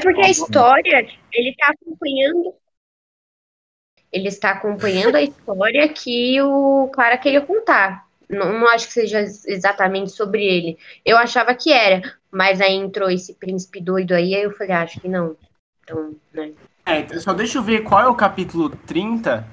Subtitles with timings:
[0.00, 2.54] porque a história, ele tá acompanhando.
[4.12, 8.08] Ele está acompanhando a história que o cara queria contar.
[8.28, 10.78] Não, não acho que seja exatamente sobre ele.
[11.04, 14.82] Eu achava que era, mas aí entrou esse príncipe doido aí, aí eu falei, ah,
[14.82, 15.36] acho que não.
[15.82, 16.52] Então, né?
[16.86, 19.46] É, então, só deixa eu ver qual é o capítulo 30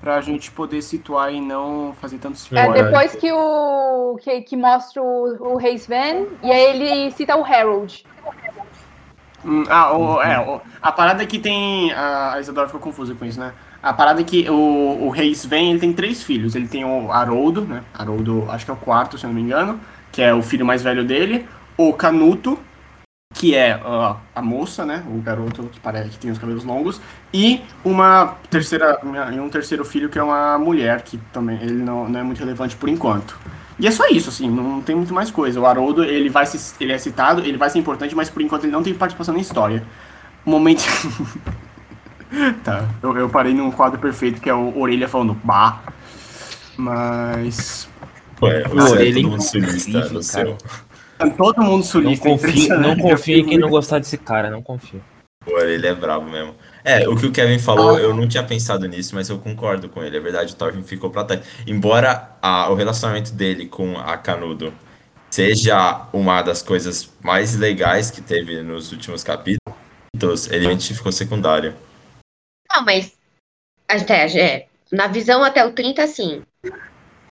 [0.00, 2.76] pra gente poder situar e não fazer tanto é spoiler.
[2.76, 7.36] É depois que o que, que mostra o, o Rei Sven e aí ele cita
[7.36, 8.04] o Harold.
[9.44, 11.92] Hum, ah, o, é, o, a parada é que tem.
[11.92, 13.52] A Isadora ficou confusa com isso, né?
[13.82, 16.54] A parada é que o, o Rei Sven ele tem três filhos.
[16.54, 17.82] Ele tem o Haroldo, né?
[17.92, 19.78] Haroldo, acho que é o quarto, se eu não me engano,
[20.10, 21.46] que é o filho mais velho dele.
[21.76, 22.58] O Canuto,
[23.34, 25.04] que é uh, a moça, né?
[25.08, 27.00] O garoto que parece que tem os cabelos longos.
[27.32, 28.98] E uma terceira,
[29.34, 32.38] e um terceiro filho que é uma mulher, que também ele não, não é muito
[32.38, 33.38] relevante por enquanto.
[33.78, 35.60] E é só isso, assim, não tem muito mais coisa.
[35.60, 38.64] O Haroldo, ele vai se, ele é citado, ele vai ser importante, mas por enquanto
[38.64, 39.82] ele não tem participação na história.
[40.44, 40.84] Momento.
[42.62, 45.82] tá, eu, eu, parei num quadro perfeito que é o Orelha falando bah.
[46.76, 47.88] Mas.
[48.40, 50.58] Ué, o Orelha é todo mundo sulista no seu.
[51.36, 52.28] Todo mundo sulista.
[52.28, 55.00] Não confie, não confie em quem não gostar desse cara, não confio.
[55.46, 56.54] O Orelha é brabo mesmo.
[56.86, 60.04] É, o que o Kevin falou, eu não tinha pensado nisso, mas eu concordo com
[60.04, 60.18] ele.
[60.18, 61.42] É verdade, o Thorfinn ficou pra trás.
[61.66, 64.70] Embora a, o relacionamento dele com a Canudo
[65.30, 71.74] seja uma das coisas mais legais que teve nos últimos capítulos, ele ficou secundário.
[72.70, 73.14] Não, mas
[73.88, 76.42] até, é, na visão até o 30, sim.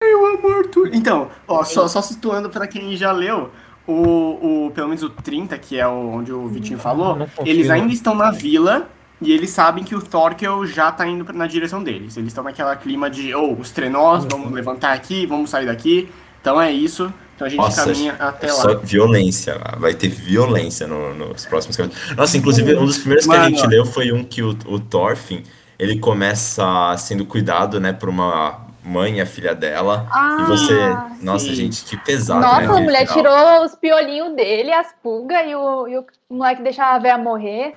[0.02, 0.86] Eu amor tu.
[0.88, 3.50] Então, ó, só, só situando para quem já leu,
[3.86, 7.94] o, o, pelo menos o 30, que é o, onde o Vitinho falou, eles ainda
[7.94, 8.88] estão na vila
[9.20, 12.16] e eles sabem que o Thorkel já tá indo na direção deles.
[12.16, 16.08] Eles estão naquela clima de, oh, os trenós, vamos levantar aqui, vamos sair daqui.
[16.40, 17.12] Então é isso.
[17.34, 18.54] Então a gente Nossa, caminha até lá.
[18.54, 22.16] Só violência, vai ter violência no, nos próximos capítulos.
[22.16, 23.40] Nossa, inclusive, um dos primeiros Mano.
[23.40, 25.42] que a gente leu foi um que o, o Thorfinn,
[25.78, 30.08] ele começa sendo cuidado, né, por uma mãe, a filha dela.
[30.10, 30.96] Ah, e você.
[31.22, 31.54] Nossa, sim.
[31.54, 32.40] gente, que pesado.
[32.40, 33.16] Nossa, né, a mulher final.
[33.16, 37.74] tirou os piolinhos dele, as pulgas, e o, e o moleque deixava a véia morrer.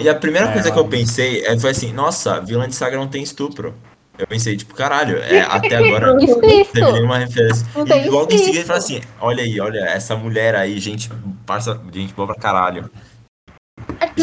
[0.00, 2.96] E a primeira é, coisa que eu pensei é, foi assim, nossa, Vilã de Saga
[2.96, 3.74] não tem estupro.
[4.18, 7.66] Eu pensei, tipo, caralho, é, até agora não teve nenhuma referência.
[8.04, 11.10] E logo em seguida ele fala assim, olha aí, olha, essa mulher aí, gente,
[11.46, 12.90] parça, gente boa pra caralho.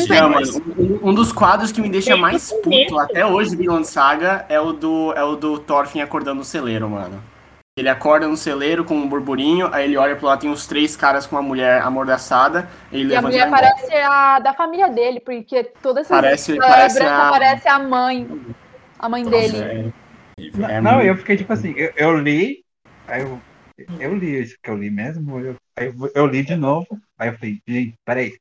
[0.08, 3.84] Não, mas um, um, dos quadros que me deixa mais puto até hoje de Vilã
[3.84, 7.22] Saga é o do, é o do Thorfinn acordando no celeiro, mano.
[7.79, 10.97] Ele acorda no celeiro com um burburinho, aí ele olha pro lado, tem uns três
[10.97, 12.69] caras com uma mulher amordaçada.
[12.91, 17.29] Ele e a mulher parece a da família dele, porque toda essa parece, parece a...
[17.29, 18.28] parece a mãe.
[19.00, 19.94] A mãe Nossa, dele.
[20.38, 20.73] É...
[20.73, 21.07] É não, muito...
[21.07, 22.66] eu fiquei tipo assim, eu, eu, li,
[23.07, 23.40] aí eu,
[23.97, 27.38] eu li isso que eu li mesmo, eu, eu, eu li de novo, aí eu
[27.38, 28.34] falei, gente, peraí,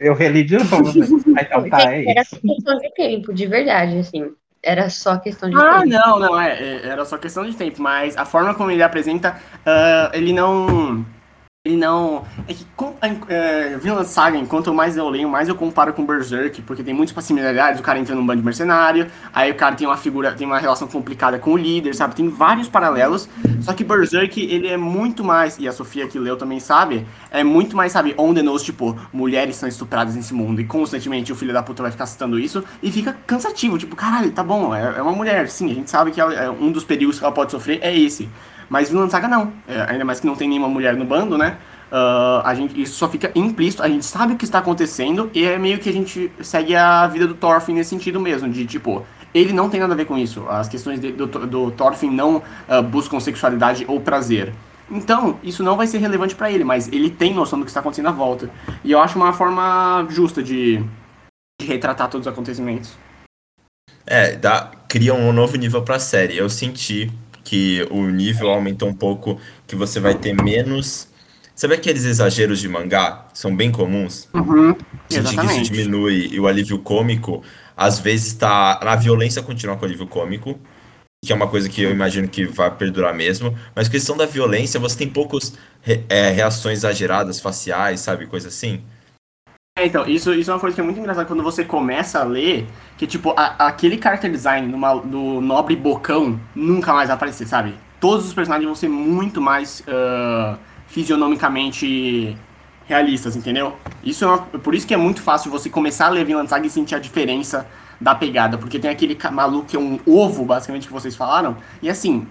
[0.00, 0.98] eu reli de novo.
[0.98, 1.06] Né?
[1.38, 4.32] Aí, então, tá, é Era questão de tempo, de verdade, assim.
[4.62, 5.74] Era só questão de ah, tempo.
[5.74, 8.82] Ah, não, não, é, é, Era só questão de tempo, mas a forma como ele
[8.82, 11.04] apresenta, uh, ele não
[11.62, 12.24] ele não.
[12.48, 12.94] É que com,
[13.28, 17.22] é, Vinland Saga, enquanto mais eu leio, mais eu comparo com Berserk, porque tem muitas
[17.22, 17.80] similaridades.
[17.80, 20.58] O cara entra num bando de mercenário, aí o cara tem uma figura, tem uma
[20.58, 22.14] relação complicada com o líder, sabe?
[22.14, 23.28] Tem vários paralelos.
[23.60, 27.44] Só que Berserk, ele é muito mais, e a Sofia que leu também sabe, é
[27.44, 31.36] muito mais, sabe, on the nose, tipo, mulheres são estupradas nesse mundo, e constantemente o
[31.36, 34.96] filho da puta vai ficar citando isso, e fica cansativo, tipo, caralho, tá bom, é,
[34.96, 37.34] é uma mulher, sim, a gente sabe que ela, é, um dos perigos que ela
[37.34, 38.30] pode sofrer é esse.
[38.70, 39.52] Mas Vinland Saga não.
[39.68, 41.58] É, ainda mais que não tem nenhuma mulher no bando, né?
[41.90, 45.44] Uh, a gente, isso só fica implícito, a gente sabe o que está acontecendo e
[45.44, 49.04] é meio que a gente segue a vida do Thorfinn nesse sentido mesmo, de tipo,
[49.34, 50.46] ele não tem nada a ver com isso.
[50.48, 54.54] As questões de, do, do Thorfinn não uh, buscam sexualidade ou prazer.
[54.88, 57.80] Então, isso não vai ser relevante para ele, mas ele tem noção do que está
[57.80, 58.48] acontecendo à volta.
[58.84, 60.82] E eu acho uma forma justa de,
[61.60, 62.96] de retratar todos os acontecimentos.
[64.06, 66.36] É, dá, cria um novo nível para a série.
[66.36, 67.10] Eu senti
[67.50, 71.08] que o nível aumentou um pouco, que você vai ter menos.
[71.52, 73.26] Sabe aqueles exageros de mangá?
[73.34, 74.28] São bem comuns?
[74.32, 74.76] Uhum,
[75.08, 77.42] Sentir que isso diminui e o alívio cômico,
[77.76, 78.78] às vezes está.
[78.84, 80.60] Na violência continua com o alívio cômico,
[81.24, 83.52] que é uma coisa que eu imagino que vai perdurar mesmo.
[83.74, 85.52] Mas questão da violência, você tem poucas
[86.08, 88.26] é, reações exageradas, faciais, sabe?
[88.26, 88.80] Coisa assim.
[89.78, 92.24] É, então, isso, isso é uma coisa que é muito engraçada quando você começa a
[92.24, 92.66] ler,
[92.98, 97.74] que tipo, a, aquele character design numa, do nobre bocão nunca mais vai aparecer, sabe?
[98.00, 100.58] Todos os personagens vão ser muito mais uh,
[100.88, 102.36] fisionomicamente
[102.86, 103.76] realistas, entendeu?
[104.02, 106.66] Isso é uma, por isso que é muito fácil você começar a ler Vinland Saga
[106.66, 107.66] e sentir a diferença
[108.00, 111.88] da pegada, porque tem aquele maluco que é um ovo, basicamente, que vocês falaram, e
[111.88, 112.26] assim,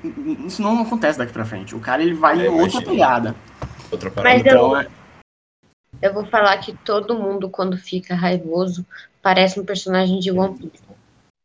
[0.45, 1.75] isso não acontece daqui pra frente.
[1.75, 3.35] O cara, ele vai é, em outra pegada.
[3.91, 4.35] Outra parada.
[4.35, 4.87] Mas eu, então, é...
[6.01, 8.85] Eu vou falar que todo mundo, quando fica raivoso,
[9.21, 10.83] parece um personagem de One Piece.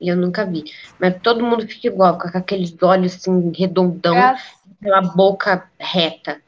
[0.00, 0.64] E eu nunca vi.
[0.98, 4.36] Mas todo mundo fica igual, com aqueles olhos assim, redondão, É,
[4.80, 6.42] aquela boca reta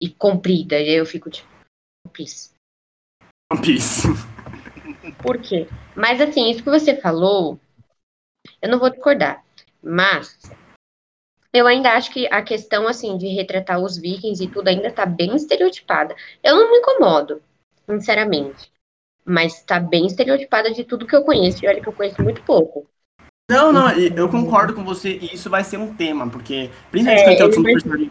[0.00, 0.78] e comprida.
[0.78, 1.48] E aí eu fico tipo,
[2.06, 2.50] One Piece.
[3.52, 4.08] One Piece.
[5.22, 5.68] Por quê?
[5.96, 7.58] Mas assim, isso que você falou,
[8.60, 9.44] eu não vou discordar.
[9.82, 10.38] Mas
[11.52, 15.04] eu ainda acho que a questão assim de retratar os vikings e tudo ainda tá
[15.04, 16.14] bem estereotipada.
[16.42, 17.42] Eu não me incomodo,
[17.88, 18.72] sinceramente.
[19.24, 21.64] Mas tá bem estereotipada de tudo que eu conheço.
[21.64, 22.86] E olha que eu conheço muito pouco.
[23.50, 27.44] Não, não, eu concordo com você, e isso vai ser um tema, porque principalmente É,
[27.44, 28.10] ele personagem.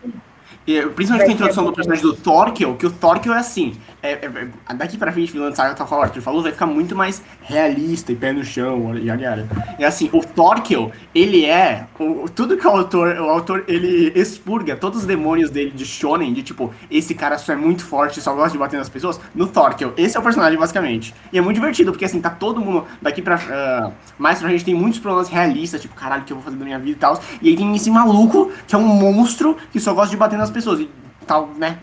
[0.67, 3.75] E, Principalmente com a introdução do personagem do Thorkel, que o Thorkel é assim.
[4.03, 6.51] é- é- é- daqui pra frente, Vilã de Saga, tal qual o Arthur falou, vai
[6.51, 9.47] ficar muito mais realista e pé no chão, e yada.
[9.77, 11.85] É assim, o Thorkel, ele é.
[11.99, 13.15] o- tudo que o autor.
[13.17, 17.53] O autor, ele expurga todos os demônios dele de Shonen, de tipo, esse cara só
[17.53, 19.93] é muito forte, só gosta de bater nas pessoas, no Thorkel.
[19.97, 21.13] Esse é o personagem, basicamente.
[21.31, 22.85] E é muito divertido, porque assim, tá todo mundo.
[23.01, 23.35] Daqui pra.
[23.35, 26.57] ah, mais pra gente tem muitos problemas realistas, tipo, caralho, o que eu vou fazer
[26.57, 27.19] da minha vida e tal.
[27.41, 30.49] E aí tem esse maluco, que é um monstro, que só gosta de bater nas
[30.51, 30.79] pessoas.
[30.79, 30.89] E
[31.25, 31.79] tal, né?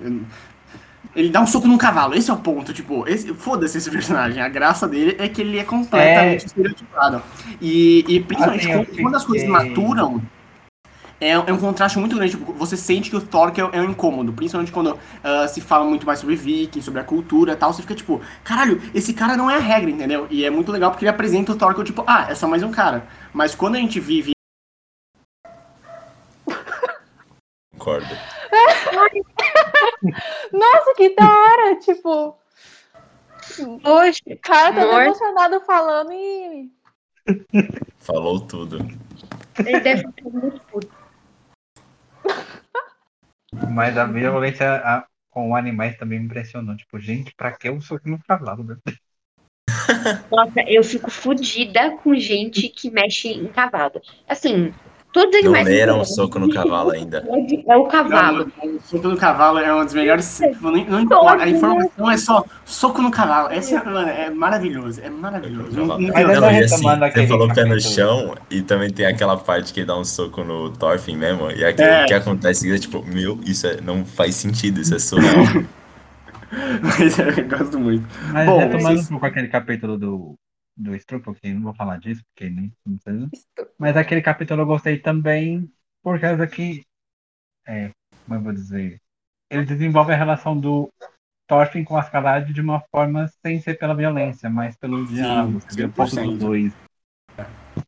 [1.17, 4.43] Ele dá um soco num cavalo, esse é o ponto, tipo, esse- foda-se esse personagem.
[4.43, 6.47] A graça dele é que ele é completamente É.
[6.47, 7.23] estereotipado.
[7.61, 10.23] E, e principalmente Assim, eu quando, quando as coisas maturam,
[11.21, 12.37] é, é um contraste muito grande.
[12.37, 16.07] Tipo, você sente que o Thorkel é um incômodo, principalmente quando ah, se fala muito
[16.07, 17.73] mais sobre Viking, sobre a cultura e tal.
[17.73, 20.27] Você fica tipo, caralho, esse cara não é a regra, entendeu?
[20.31, 22.71] E é muito legal porque ele apresenta o Thorkel tipo, ah, é só mais um
[22.71, 23.07] cara.
[23.33, 24.33] Mas quando a gente vive
[27.73, 28.07] Concordo.
[30.53, 31.77] Nossa, que da hora!
[31.77, 32.37] Tipo,
[33.83, 35.03] Poxa, o cara tá Amor.
[35.03, 36.71] emocionado falando e.
[37.99, 38.79] Falou tudo.
[39.59, 40.89] ele deve ficar muito puto.
[43.71, 46.77] Mas a violência a- com animais também me impressionou.
[46.77, 48.65] Tipo, gente, pra que eu sou que no cavalo?
[48.65, 48.79] Deus?
[50.31, 54.01] Nossa, eu fico fodida com gente que mexe em cavalo.
[54.29, 54.73] Assim,
[55.13, 55.67] todos os Não animais.
[55.77, 57.27] deram um têm soco no cavalo ainda.
[57.67, 58.51] É o cavalo.
[58.63, 60.39] Não, o soco no cavalo é uma das melhores.
[60.39, 63.51] tipo, Não, não importa, a informação é só soco no cavalo.
[63.51, 65.77] Essa é, mano, é maravilhoso, é maravilhoso.
[65.77, 69.73] Não- não Não, e assim, você falou pé no chão e também tem aquela parte
[69.73, 71.51] que dá um soco no Thorfinn mesmo.
[71.51, 72.05] E aquilo É.
[72.07, 75.45] que acontece é tipo, meu, isso é- não faz sentido, isso é surreal.
[76.83, 78.07] Mas eu gosto muito.
[78.33, 80.35] Mas Bom, retomando vocês- um pouco aquele capítulo do,
[80.79, 83.29] do Struple, que não vou falar disso, porque nem não precisa.
[83.77, 85.71] Mas aquele capítulo eu gostei também
[86.03, 86.85] por causa que.
[87.67, 87.91] É,
[88.25, 89.01] como eu vou dizer?
[89.51, 90.89] Ele desenvolve a relação do
[91.49, 95.61] Thorfinn com Ascalad de uma forma sem ser pela violência, mas pelo diálogo.
[95.61, 96.25] Você vê um pouco 100%.
[96.25, 96.73] dos dois.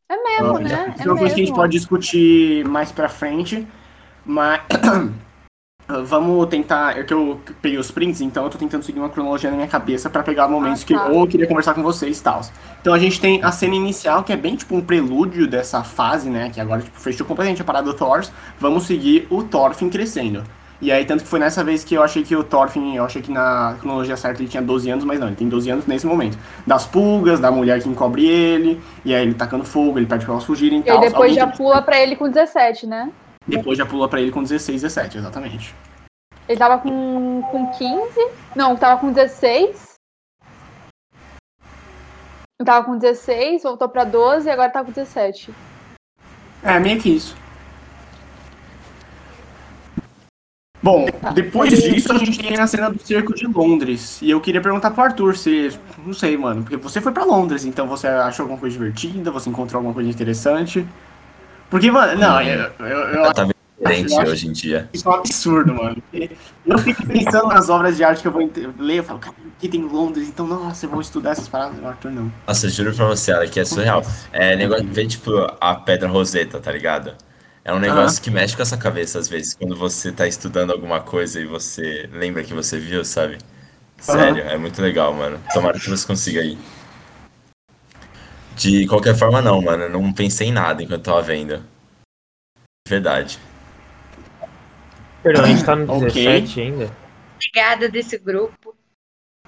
[0.09, 0.95] É mesmo, Isso né?
[0.97, 3.67] é É uma coisa que a gente pode discutir mais pra frente,
[4.25, 4.61] mas
[5.87, 6.97] vamos tentar.
[6.97, 9.67] É que eu peguei os prints, então eu tô tentando seguir uma cronologia na minha
[9.67, 11.07] cabeça pra pegar momentos Ah, que tá.
[11.07, 12.41] ou eu queria conversar com vocês e tal.
[12.81, 16.29] Então a gente tem a cena inicial, que é bem tipo um prelúdio dessa fase,
[16.29, 16.49] né?
[16.53, 18.23] Que agora tipo, fechou completamente a parada do Thor.
[18.59, 20.43] Vamos seguir o Thorfinn crescendo.
[20.83, 23.21] E aí, tanto que foi nessa vez que eu achei que o Thorfinn, eu achei
[23.21, 26.07] que na cronologia certa ele tinha 12 anos, mas não, ele tem 12 anos nesse
[26.07, 26.39] momento.
[26.65, 30.33] Das pulgas, da mulher que encobre ele, e aí ele tacando fogo, ele pede pra
[30.33, 30.99] elas fugirem e E aí tal.
[31.01, 33.11] depois Alguém já pula pra ele com 17, né?
[33.47, 35.73] Depois já pula pra ele com 16, 17, exatamente.
[36.47, 38.29] Ele tava com, com 15.
[38.55, 39.95] Não, tava com 16.
[42.59, 45.53] Ele tava com 16, voltou pra 12 e agora tá com 17.
[46.63, 47.35] É, meio que isso.
[50.83, 51.29] Bom, Tá.
[51.29, 54.19] depois disso a gente tem a cena do cerco de Londres.
[54.21, 55.69] E eu queria perguntar pro Arthur se.
[56.03, 56.63] Não sei, mano.
[56.63, 59.31] Porque você foi pra Londres, então você achou alguma coisa divertida?
[59.31, 60.87] Você encontrou alguma coisa interessante?
[61.71, 64.89] Porque, mano, não, eu, eu, eu Tá bem diferente Eu acho- hoje em dia.
[64.93, 65.97] isso é um absurdo, mano.
[66.63, 68.47] Eu fico pensando nas obras de arte que eu vou
[68.77, 71.79] ler, eu falo, cara, aqui tem Londres, então, nossa, eu vou estudar essas paradas.
[71.81, 72.31] O Arthur não.
[72.47, 74.05] Nossa, eu juro pra você, ela que é surreal.
[74.31, 77.13] É negócio de ver, tipo, a pedra roseta, tá ligado?
[77.65, 80.99] É um negócio que mexe com essa cabeça às vezes, quando você tá estudando alguma
[80.99, 83.37] coisa e você lembra que você viu, sabe?
[83.97, 85.39] Sério, é muito legal, mano.
[85.53, 86.57] Tomara que você consiga aí.
[88.55, 89.83] De qualquer forma, não, mano.
[89.83, 91.63] Eu não pensei em nada enquanto tava vendo.
[92.87, 93.39] Verdade.
[95.23, 96.09] Perdão, a gente tá no Ok.
[96.09, 96.91] 17 ainda?
[97.35, 98.75] Obrigada desse grupo.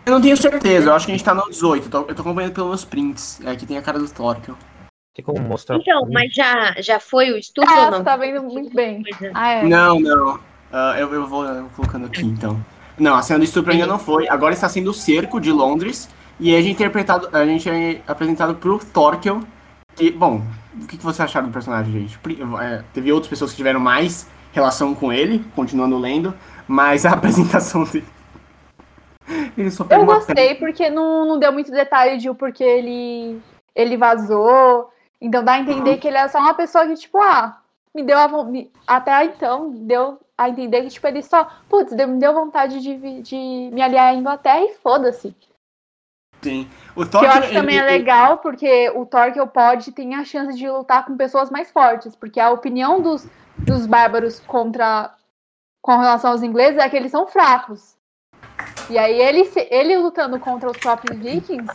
[0.05, 1.85] Eu não tenho certeza, eu acho que a gente tá no 18.
[1.85, 3.39] Eu tô, eu tô acompanhando pelos prints.
[3.45, 4.57] É, aqui tem a cara do Thorkel.
[5.15, 5.77] Tem como mostrar?
[5.77, 7.97] Então, mas já, já foi o estupro Ah, ou não?
[7.99, 9.03] você tá vendo muito bem.
[9.33, 9.63] Ah, é.
[9.63, 10.39] Não, não.
[10.71, 11.45] Ah, eu, eu vou
[11.75, 12.63] colocando aqui, então.
[12.97, 14.27] Não, a cena do estupro ainda não foi.
[14.27, 16.09] Agora está sendo o cerco de Londres.
[16.39, 19.41] E a gente, é interpretado, a gente é apresentado pro Thorkel.
[19.95, 20.41] Que, bom,
[20.81, 22.19] o que, que você acharam do personagem, gente?
[22.61, 26.33] É, teve outras pessoas que tiveram mais relação com ele, continuando lendo.
[26.67, 28.05] Mas a apresentação dele
[29.57, 33.39] Ele só Eu gostei porque não, não deu muito detalhe de o porquê ele,
[33.75, 34.89] ele vazou.
[35.21, 37.57] Então dá a entender que ele é só uma pessoa que, tipo, ah,
[37.93, 38.29] me deu a
[38.87, 43.69] Até então, deu a entender que, tipo, ele só, putz, me deu vontade de, de
[43.71, 45.35] me aliar à Inglaterra e foda-se.
[46.43, 46.67] Sim.
[46.95, 49.91] O Que eu Thor, acho ele- também é legal, porque o Thor que eu pode
[49.91, 53.25] tem a chance de lutar com pessoas mais fortes, porque a opinião dos,
[53.57, 55.11] dos bárbaros contra
[55.81, 57.93] com relação aos ingleses é que eles são fracos.
[58.89, 61.67] E aí ele, ele lutando contra os próprios vikings,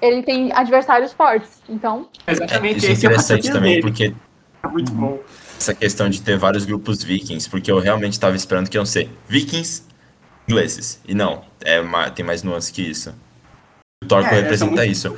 [0.00, 1.60] ele tem adversários fortes.
[1.68, 3.82] Então, É, Exatamente, isso é esse é o interessante raciocínio também, dele.
[3.82, 4.14] porque
[4.62, 5.18] É muito bom.
[5.58, 9.10] essa questão de ter vários grupos vikings, porque eu realmente estava esperando que iam ser
[9.28, 9.82] vikings
[10.48, 11.00] ingleses.
[11.06, 13.14] E não, é tem mais nuance que isso.
[14.02, 15.16] O Torco É, representa isso.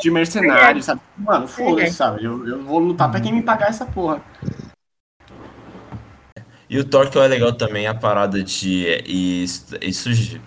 [0.00, 1.00] De mercenários, sabe?
[1.18, 2.24] Mano, foda-se, sabe?
[2.24, 4.22] Eu, eu vou lutar pra quem me pagar essa porra.
[6.70, 9.02] E o Torque é legal também a parada de.
[9.04, 10.40] E isso, isso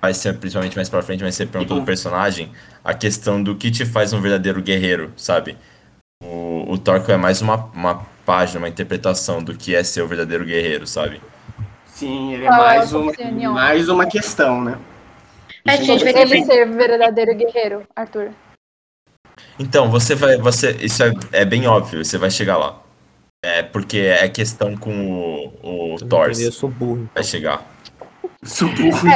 [0.00, 2.52] vai ser, principalmente mais pra frente, vai ser pergunta do personagem.
[2.84, 5.56] A questão do que te faz um verdadeiro guerreiro, sabe?
[6.22, 10.06] O, o Torque é mais uma, uma página, uma interpretação do que é ser o
[10.06, 11.20] verdadeiro guerreiro, sabe?
[11.86, 13.54] Sim, ele é é mais uma, opinião?
[13.54, 14.78] mais uma questão, né?
[15.66, 16.32] A é gente vai interessante.
[16.32, 18.32] ele ser verdadeiro guerreiro, Arthur.
[19.58, 20.36] Então, você vai.
[20.38, 22.80] Você, isso é, é bem óbvio, você vai chegar lá.
[23.44, 26.30] É porque é questão com o, o Thor.
[26.30, 27.08] Eu sou burro.
[27.14, 27.64] Vai chegar.
[28.42, 29.08] Suburro.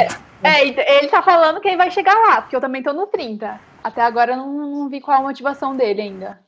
[0.43, 3.07] É, então, ele tá falando que ele vai chegar lá, porque eu também tô no
[3.07, 3.59] 30.
[3.83, 6.39] Até agora eu não, não vi qual a motivação dele ainda.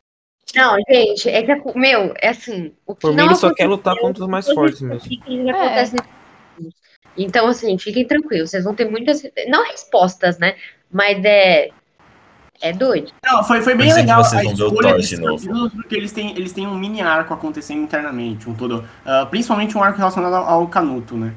[0.55, 2.73] Não, gente, é que, meu, é assim.
[2.85, 5.07] O que Por mim, ele só quer lutar contra os mais fortes mesmo.
[5.07, 6.18] Vikings acontece nesse filme.
[7.23, 9.21] Então, assim, fiquem tranquilos, vocês vão ter muitas.
[9.47, 10.55] Não respostas, né?
[10.91, 11.69] Mas é.
[12.61, 13.13] É doido.
[13.23, 15.37] Não, foi, foi bem legal vocês a vão ver o escolha desses de novo.
[15.37, 18.83] capítulos, porque eles têm, eles têm um mini arco acontecendo internamente, um todo.
[19.05, 21.33] ah, principalmente um arco relacionado ao, Canuto, né?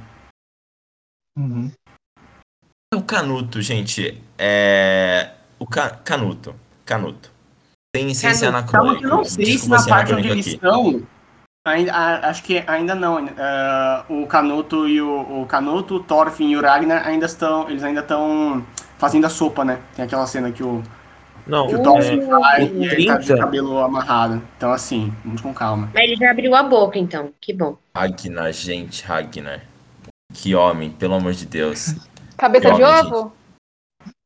[1.39, 1.71] Uhum.
[2.93, 5.31] O Canuto, gente, é.
[5.61, 5.91] O ca...
[5.91, 6.57] Canuto.
[6.85, 7.31] Canuto.
[8.43, 8.99] Calma anacrônico.
[8.99, 10.55] que eu não sei se na parte onde eles aqui.
[10.57, 11.07] estão.
[11.65, 11.93] Ainda,
[12.29, 13.25] acho que ainda não.
[13.39, 17.71] ah, o Canuto e o, o Canuto, o Thorfinn e o Ragnar ainda estão.
[17.71, 18.65] Eles ainda estão
[18.99, 19.79] fazendo a sopa, né?
[19.95, 20.83] Tem aquela cena que o,
[21.47, 23.41] Não, que o é, Thorfinn vai o e ele tá de 30.
[23.41, 24.43] cabelo amarrado.
[24.57, 25.89] Então, assim, vamos com calma.
[25.95, 27.33] Mas ele já abriu a boca, então.
[27.41, 27.77] Que bom.
[27.97, 29.61] Ragnar, gente, Ragnar.
[30.35, 31.95] Que homem, pelo amor de Deus.
[32.37, 33.33] Cabeça de Homem, ovo?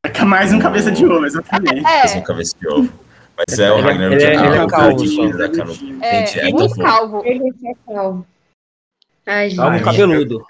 [0.03, 1.83] É mais um cabeça de ovo, exatamente.
[1.83, 3.06] Fez um É, cabeça de ovo.
[3.37, 5.27] Mas é o Ele- Ragnar ele é- que ele é o calvo, só.
[5.27, 5.85] tira da Canuto.
[6.03, 7.23] é, é muito calvo.
[7.25, 8.27] Ele é calvo.
[9.27, 9.59] Ai, gente.
[9.59, 10.47] Calvo cabeludo.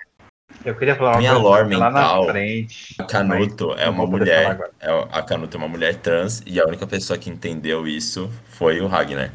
[0.64, 2.26] Eu queria falar uma Minha coisa lore lá mental.
[2.26, 2.94] na frente.
[2.98, 4.58] A Canuto é uma mulher.
[4.80, 8.80] É, a Canuto é uma mulher trans e a única pessoa que entendeu isso foi
[8.80, 9.32] o Ragnar.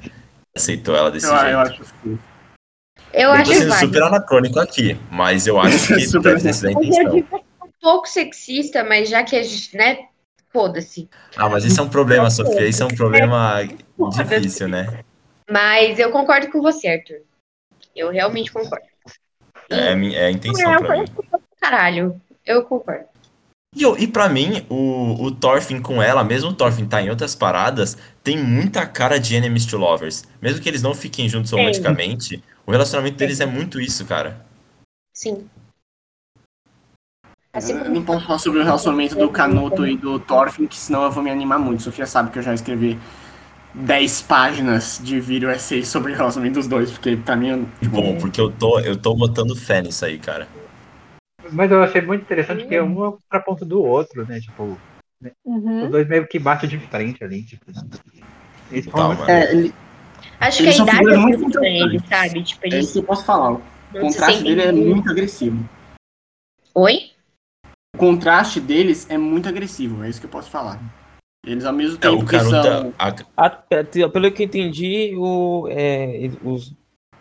[0.56, 1.50] Aceitou ela desse Eu, jeito.
[1.52, 2.10] eu acho que
[3.14, 3.88] Eu Eu tô acho sendo válido.
[3.88, 7.16] super anacrônico aqui, mas eu acho que Super deve ter sido a intenção.
[7.18, 10.06] um pouco sexista, mas já que a gente, né?
[10.52, 11.10] Foda-se.
[11.38, 12.68] Ah, mas isso é um problema, Sofia.
[12.68, 13.64] Isso é um problema
[14.12, 15.04] difícil, né?
[15.50, 17.22] Mas eu concordo com você, Arthur.
[17.96, 18.86] Eu realmente concordo.
[19.70, 21.06] É, é a intenção pra mim.
[21.60, 23.06] Caralho, eu concordo.
[23.74, 27.10] E, eu- e pra mim, o, o Thorfinn com ela, mesmo o Thorfinn tá em
[27.10, 30.26] outras paradas, tem muita cara de enemies to lovers.
[30.42, 34.46] Mesmo que eles não fiquem juntos romanticamente, o relacionamento deles é muito isso, cara.
[35.14, 35.50] Sim.
[37.54, 41.04] Assim como não posso falar sobre o relacionamento do Canuto e do Thorfinn, que senão
[41.04, 41.84] eu vou me animar muito.
[41.84, 42.98] Sofia sabe que eu já escrevi
[43.74, 47.96] 10 páginas de vídeo essay sobre o relacionamento dos dois, porque pra mim, eu- tipo,
[48.02, 50.48] Bom, porque eu tô, eu tô botando fé nisso aí, cara.
[51.52, 54.40] Mas eu achei muito interessante que um é o contraponto do outro, né?
[54.40, 54.78] Tipo,
[55.44, 55.86] Uhum.
[55.86, 57.66] os dois meio que batem de frente ali, tipo.
[58.72, 59.74] Eles Tá, falam é, ele-
[60.40, 62.44] Acho que a Eles são idade é muito pra ele, sabe?
[62.44, 63.52] Tipo, é isso eles que eu posso falar.
[63.54, 63.62] O
[63.94, 65.70] se contraste dele é muito agressivo.
[66.74, 67.11] Oi?
[68.02, 70.82] O contraste deles é muito agressivo, é isso que eu posso falar.
[71.46, 72.92] Eles ao mesmo É, tempo o que são.
[72.98, 73.50] A- a-
[74.10, 76.74] pelo que eu entendi, o, é, os,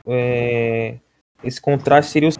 [0.07, 0.99] é,
[1.45, 2.39] esse contraste seria os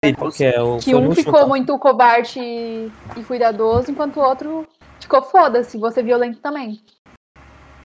[0.00, 1.48] que é o Que um ficou tal.
[1.48, 4.66] muito cobarde e e cuidadoso, enquanto o outro
[5.00, 6.80] ficou foda-se, você violento também.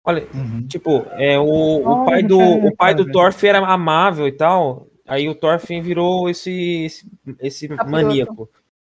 [0.05, 0.65] Olha, Uhum.
[0.69, 3.11] tipo, é, o, o pai do, o pai do.
[3.11, 7.11] Thorfinn era amável e tal, aí o Thorfinn virou esse, esse,
[7.41, 8.49] esse maníaco.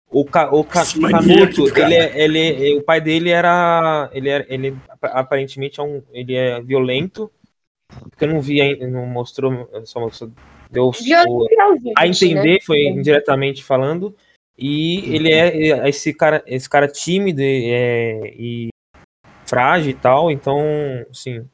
[0.09, 4.45] O, ca, o ca, Canuto, ele, é- ele, é- o pai dele era, ele era,
[4.49, 7.31] ele aparentemente é um, ele é violento,
[7.87, 10.29] porque eu não vi, ainda, não mostrou, só mostrou,
[10.69, 12.07] deu o- Violento, a né?
[12.07, 14.15] entender, foi indiretamente falando,
[14.57, 18.69] e ele é é esse cara, esse cara tímido é, e
[19.45, 20.59] frágil e tal, então,
[21.09, 21.47] assim,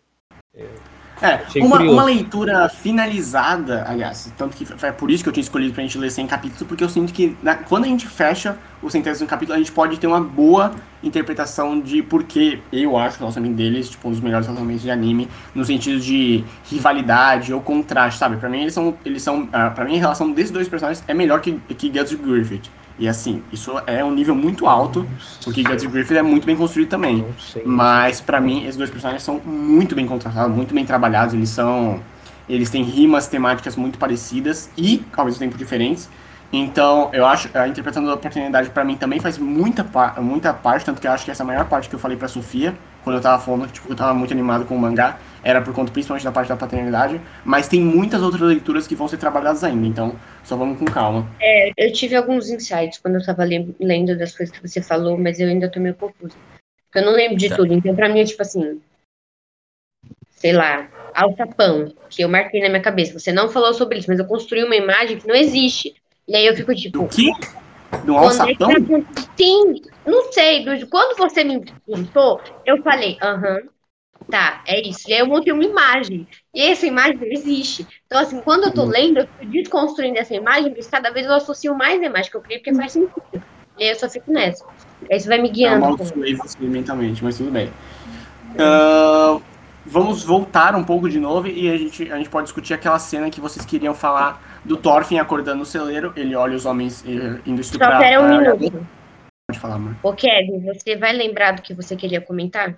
[1.23, 5.73] É, uma, uma leitura finalizada, aliás, tanto que foi por isso que eu tinha escolhido
[5.73, 8.89] pra gente ler 100 capítulos, porque eu sinto que na- quando a gente fecha o
[8.89, 13.19] centésimo capítulo, a gente pode ter uma boa interpretação de por que eu acho o
[13.19, 18.19] relacionamento deles, tipo, um dos melhores relacionamentos de anime, no sentido de rivalidade ou contraste,
[18.19, 18.37] sabe?
[18.37, 21.13] Pra mim, eles são, eles são, ah, pra mim, a relação desses dois personagens é
[21.13, 22.69] melhor que, que Guts e Griffith.
[22.99, 25.07] E assim, isso é um nível muito alto,
[25.43, 27.25] porque Guts Griffith é muito bem construído também.
[27.65, 31.33] Mas pra mim, esses dois personagens são muito bem contratados, muito bem trabalhados.
[31.33, 31.99] Eles são.
[32.47, 36.09] Eles têm rimas temáticas muito parecidas e, ao mesmo tempo, diferentes.
[36.51, 39.83] Então, eu acho a interpretação da oportunidade pra mim também faz muita,
[40.21, 42.15] muita parte, tanto que eu acho que essa é a maior parte que eu falei
[42.15, 45.17] pra Sofia, quando eu tava falando, tipo, que eu tava muito animado com o mangá,
[45.43, 49.07] era por conta principalmente da parte da paternidade, mas tem muitas outras leituras que vão
[49.07, 51.27] ser trabalhadas ainda, então só vamos com calma.
[51.77, 55.39] Eu tive alguns insights quando eu tava le- lendo das coisas que você falou, mas
[55.39, 56.35] eu ainda tô meio confusa.
[56.85, 57.55] Porque eu não lembro de Tá.
[57.55, 57.73] tudo.
[57.73, 58.79] Então, pra mim, é tipo assim.
[60.31, 63.17] Sei lá, alçapão, que eu marquei na minha cabeça.
[63.17, 65.95] Você não falou sobre isso, mas eu construí uma imagem que não existe.
[66.27, 66.99] E aí eu fico tipo.
[67.03, 67.31] Do que?
[68.05, 69.05] Do Quando é que tá alçapão?
[69.37, 70.65] Sim, não sei.
[70.65, 73.61] do- Quando você me perguntou, eu falei, aham,
[74.29, 75.09] tá, é isso.
[75.09, 76.27] E aí eu montei uma imagem.
[76.53, 77.85] E essa imagem não existe.
[78.05, 81.33] Então, assim, quando eu tô lendo, eu fico desconstruindo essa imagem, porque cada vez eu
[81.33, 83.21] associo mais a imagem que eu criei, porque faz sentido.
[83.77, 84.65] E aí eu só fico nessa.
[85.11, 85.85] Aí isso vai me Eu guiando.
[85.85, 87.71] amaldiçoei você mentalmente, mas tudo bem.
[88.59, 89.39] Ah,
[89.85, 93.29] vamos voltar um pouco de novo e a gente, a gente pode discutir aquela cena
[93.29, 96.13] que vocês queriam falar do Thorfinn acordando no celeiro.
[96.15, 97.99] Ele olha os homens eh, indo Só estuprar.
[97.99, 98.87] pera um a- minuto.
[99.49, 99.95] Pode falar, amor.
[100.03, 102.77] Ô, Kevin, você vai lembrar do que você queria comentar?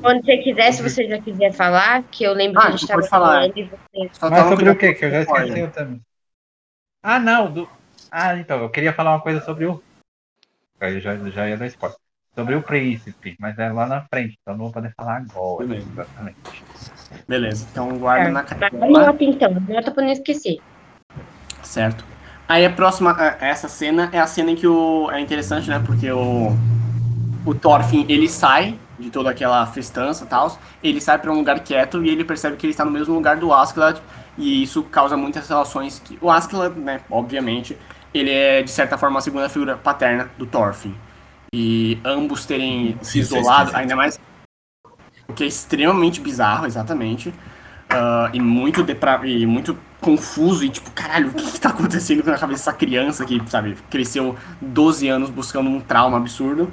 [0.00, 2.80] Quando você quiser, se você já quiser falar, que eu lembro Ah, que a gente
[2.80, 3.26] você tava pode falar.
[3.40, 4.10] falando e você.
[4.12, 4.94] Só Mas sobre o que?
[4.94, 6.00] Que eu já esqueci eu também.
[7.02, 7.52] Ah, não.
[7.52, 7.68] Do...
[8.10, 9.82] Ah, então, eu queria falar uma coisa sobre o.
[10.80, 11.96] Aí eu já, já ia dar spoiler.
[12.34, 15.66] Sobre o príncipe, mas é lá na frente, então não vou poder falar agora.
[15.66, 15.88] Beleza.
[15.90, 16.36] Exatamente.
[17.26, 19.04] Beleza, então guarda na Tá, cartola.
[19.04, 20.58] Anota então, anota pra não esquecer.
[21.62, 22.04] Certo.
[22.46, 25.10] Aí a próxima, essa cena é a cena em que o.
[25.10, 25.82] É interessante, né?
[25.84, 26.50] Porque o.
[27.46, 30.58] O Thorfinn, ele sai de toda aquela festança e tal.
[30.82, 33.36] Ele sai pra um lugar quieto e ele percebe que ele está no mesmo lugar
[33.36, 34.02] do Askeladd.
[34.36, 36.02] E isso causa muitas relações.
[36.04, 37.00] Que, o Askeladd, né?
[37.08, 37.78] Obviamente,
[38.12, 40.94] ele é de certa forma a segunda figura paterna do Thorfinn.
[41.54, 44.18] E ambos terem se é isolado, ainda mais.
[45.28, 47.32] O que é extremamente bizarro, exatamente.
[47.88, 49.20] Ah, e muito depra...
[49.24, 53.24] e muito confuso e tipo, caralho, o que, que tá acontecendo na cabeça dessa criança
[53.24, 56.72] que, sabe, cresceu 12 anos buscando um trauma absurdo.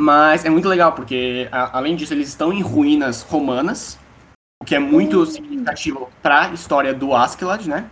[0.00, 3.98] Mas é muito legal, porque a- além disso, eles estão em ruínas romanas,
[4.62, 7.84] o que é muito significativo pra história do Askeladd, né?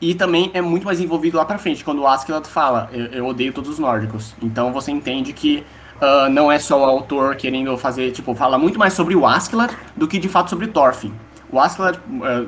[0.00, 3.26] E também é muito mais envolvido lá pra frente, quando o Askeladd fala, eu, eu
[3.26, 4.34] odeio todos os nórdicos.
[4.42, 5.62] Então você entende que
[6.00, 9.72] ah, não é só o autor querendo fazer, tipo, fala muito mais sobre o Askeladd
[9.96, 11.12] do que de fato sobre Thorfinn.
[11.52, 12.00] O Askeladd,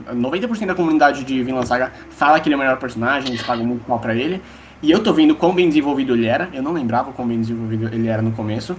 [0.09, 3.42] ah, 90% da comunidade de Vinland Saga fala que ele é o melhor personagem, eles
[3.45, 4.42] pagam muito mal pra ele.
[4.83, 7.87] E eu tô vendo quão bem desenvolvido ele era, eu não lembrava quão bem desenvolvido
[7.87, 8.77] ele era no começo.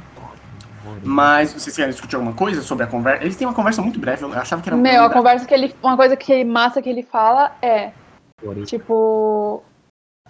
[1.03, 3.23] Mas vocês querem discutir alguma coisa sobre a conversa?
[3.23, 5.75] Eles têm uma conversa muito breve, eu achava que era Meu, a conversa que ele.
[5.81, 7.91] Uma coisa que massa que ele fala é,
[8.65, 9.63] tipo.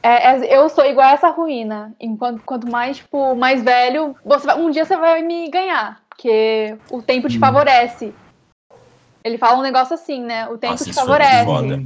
[0.03, 1.93] é- é- eu sou igual a essa ruína.
[1.99, 6.01] Enquanto quanto mais, tipo, mais velho, você vai- um dia você vai me ganhar.
[6.09, 8.13] Porque o tempo te favorece.
[9.23, 10.47] Ele fala um negócio assim, né?
[10.47, 11.45] O tempo Nossa, te favorece.
[11.45, 11.83] foda.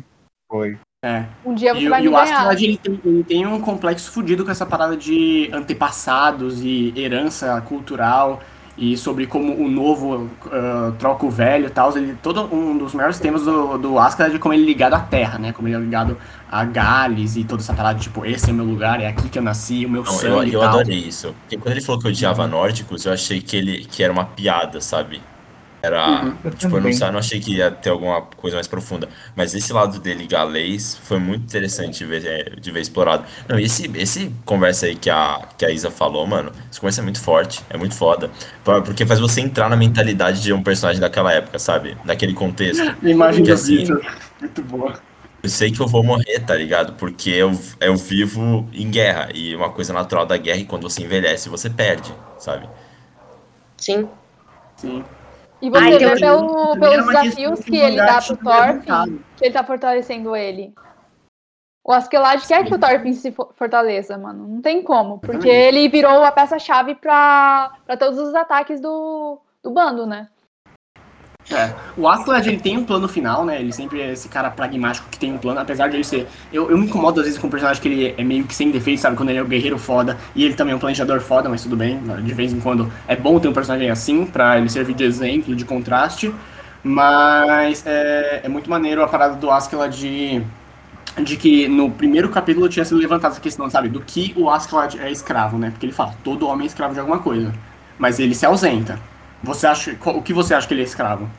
[0.50, 0.78] Foi.
[1.04, 1.26] É.
[1.44, 2.24] Um dia você E, o- vai e me o ganhar.
[2.24, 7.60] Askeladd, ele tem, ele tem um complexo fudido com essa parada de antepassados e herança
[7.68, 8.40] cultural
[8.82, 11.96] e sobre como o novo ah, troca o velho e tal.
[11.96, 15.38] Ele, todo um dos maiores temas do, do é como ele é ligado à terra,
[15.38, 15.54] né?
[15.54, 16.18] Como ele é ligado
[16.52, 19.38] a Gales e toda essa parada, tipo, esse é o meu lugar, é aqui que
[19.38, 20.70] eu nasci, o meu Não, eu, sangue eu tal.
[20.80, 21.36] adorei isso.
[21.42, 24.82] Porque quando ele falou que odiava nórdicos, eu achei que ele que era uma piada,
[24.82, 25.22] sabe?
[25.82, 26.24] Era.
[26.26, 26.38] Uhum.
[26.44, 29.10] Eu Tipo, eu não, sa- não achei que ia ter alguma coisa mais profunda.
[29.36, 33.24] Mas esse lado dele galês foi muito interessante de ver, é, de ver explorado.
[33.50, 37.02] Não, e esse, esse conversa aí que a, que a Isa falou, mano, essa conversa
[37.02, 38.30] é muito forte, é muito foda.
[38.64, 41.98] Por- Porque faz você entrar na mentalidade de um personagem daquela época, sabe?
[42.06, 42.84] Naquele contexto.
[42.84, 43.86] A imagem do assim-
[44.40, 45.00] muito boa.
[45.44, 46.94] Eu sei que eu vou morrer, tá ligado?
[46.94, 49.30] Porque eu, eu vivo em guerra.
[49.34, 52.70] E uma coisa natural da guerra é que quando você envelhece, você perde, sabe?
[53.78, 54.08] Sim.
[54.78, 55.04] Sim.
[55.62, 59.54] E você Ai, vê então, pelo, pelos desafios que ele dá pro Thorfinn, que ele
[59.54, 60.74] tá fortalecendo ele.
[61.84, 64.48] O Askeladd quer que o Thorfinn se fo- fortaleça, mano.
[64.48, 65.20] Não tem como.
[65.20, 65.78] Porque Exatamente.
[65.78, 70.28] ele virou a peça-chave pra, pra todos os ataques do, do bando, né?
[71.52, 73.60] É, o Askeladd, ele tem um plano final, né?
[73.60, 76.28] Ele sempre é esse cara pragmático que tem um plano, apesar de ele ser...
[76.52, 78.72] Eu, eu me incomodo às vezes com um personagem que ele é meio que sem
[78.72, 79.18] defeito, sabe?
[79.18, 81.76] Quando ele é o guerreiro foda, e ele também é um planejador foda, mas tudo
[81.76, 82.00] bem.
[82.24, 85.56] De vez em quando é bom ter um personagem assim, pra ele servir de exemplo,
[85.56, 86.34] de contraste.
[86.84, 90.42] Mas é, é muito maneiro a parada do Askeladd de,
[91.22, 93.90] de que no primeiro capítulo tinha sido levantada essa questão, sabe?
[93.90, 95.70] Do que o Askeladd é escravo, né?
[95.70, 97.54] Porque ele fala, todo homem é escravo de alguma coisa.
[98.00, 98.98] Mas ele se ausenta.
[99.44, 101.30] Você acha, o que você acha que ele é escravo?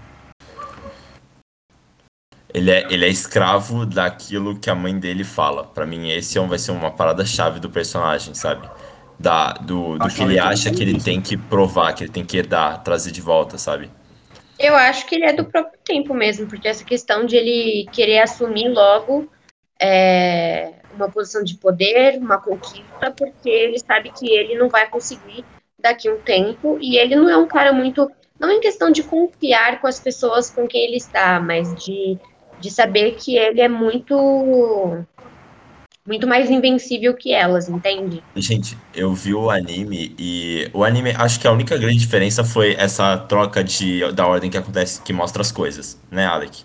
[2.55, 5.65] Ele é, ele é escravo daquilo que a mãe dele fala.
[5.65, 8.69] Pra mim, esse é um- vai ser uma parada-chave do personagem, sabe?
[9.19, 12.37] Da, do, do que ele acha que ele tem que provar, que ele tem que
[12.37, 13.91] herdar, trazer de volta, sabe?
[14.59, 18.21] Eu acho que ele é do próprio tempo mesmo, porque essa questão de ele querer
[18.21, 19.29] assumir logo
[19.81, 25.45] é, uma posição de poder, uma conquista, porque ele sabe que ele não vai conseguir
[25.79, 29.03] daqui a um tempo, e ele não é um cara muito, não em questão de
[29.03, 32.17] confiar com as pessoas com quem ele está, mas de,
[32.63, 35.05] de saber que ele é muito
[36.07, 38.23] muito mais invencível que elas, entende?
[38.35, 42.75] Gente, eu vi o anime e o anime, acho que a única grande diferença foi
[42.77, 46.65] essa troca de, da ordem que acontece, que mostra as coisas, né, Alec?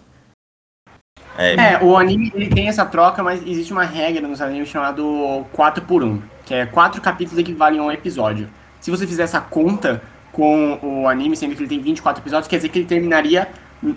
[1.38, 5.46] É, É, o anime ele tem essa troca, mas existe uma regra nos animes chamado
[5.54, 8.50] 4 por 1, que é quatro capítulos equivalem a um episódio.
[8.80, 12.58] Se você fizer essa conta com o anime, sendo que ele tem 24 episódios, quer
[12.58, 13.48] dizer que ele terminaria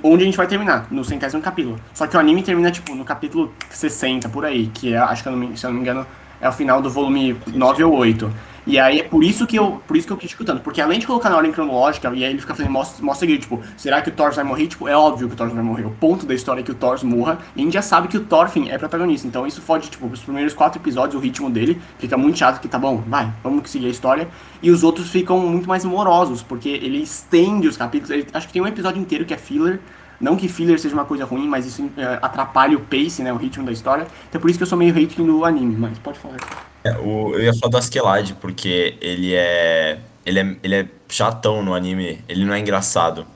[0.02, 1.78] onde a gente vai terminar, no centésimo capítulo.
[1.94, 5.58] Só que o anime termina, tipo, no capítulo 60, por aí, que é, acho que,
[5.58, 6.06] se eu não me engano,
[6.40, 8.32] é o final do volume 9 ou 8.
[8.66, 10.98] E aí é por isso que eu, por isso que eu critico tanto, porque além
[10.98, 14.00] de colocar na ordem cronológica, e aí ele fica fazendo mostra, mostra aqui, tipo, será
[14.02, 14.66] que o Thor vai morrer?
[14.66, 15.84] Tipo, é óbvio que o Thor vai morrer.
[15.86, 18.16] O ponto da história é que o Thor morra, e a gente já sabe que
[18.16, 19.26] o Thorfinn é protagonista.
[19.26, 22.68] Então isso fode, tipo, os primeiros quatro episódios, o ritmo dele fica muito chato, que
[22.68, 24.28] tá bom, vai, vamos seguir a história.
[24.62, 28.10] E os outros ficam muito mais morosos, porque ele estende os capítulos.
[28.10, 29.80] Ele- acho que tem um episódio inteiro que é filler.
[30.20, 33.36] Não que filler seja uma coisa ruim, mas isso é, atrapalha o pace, né, o
[33.36, 34.06] ritmo da história.
[34.28, 36.36] Então por isso que eu sou meio hating do anime, mas pode falar.
[36.84, 40.56] É, o- eu ia falar do Askeladd, porque ele é, ele é.
[40.62, 43.26] Ele é chatão no anime, ele não é engraçado.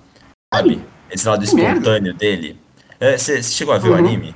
[0.53, 0.81] Sabe?
[1.11, 1.70] Esse lado que merda.
[1.79, 2.61] espontâneo dele.
[3.01, 3.99] É, Você chegou a ver o Uhum.
[3.99, 4.35] anime?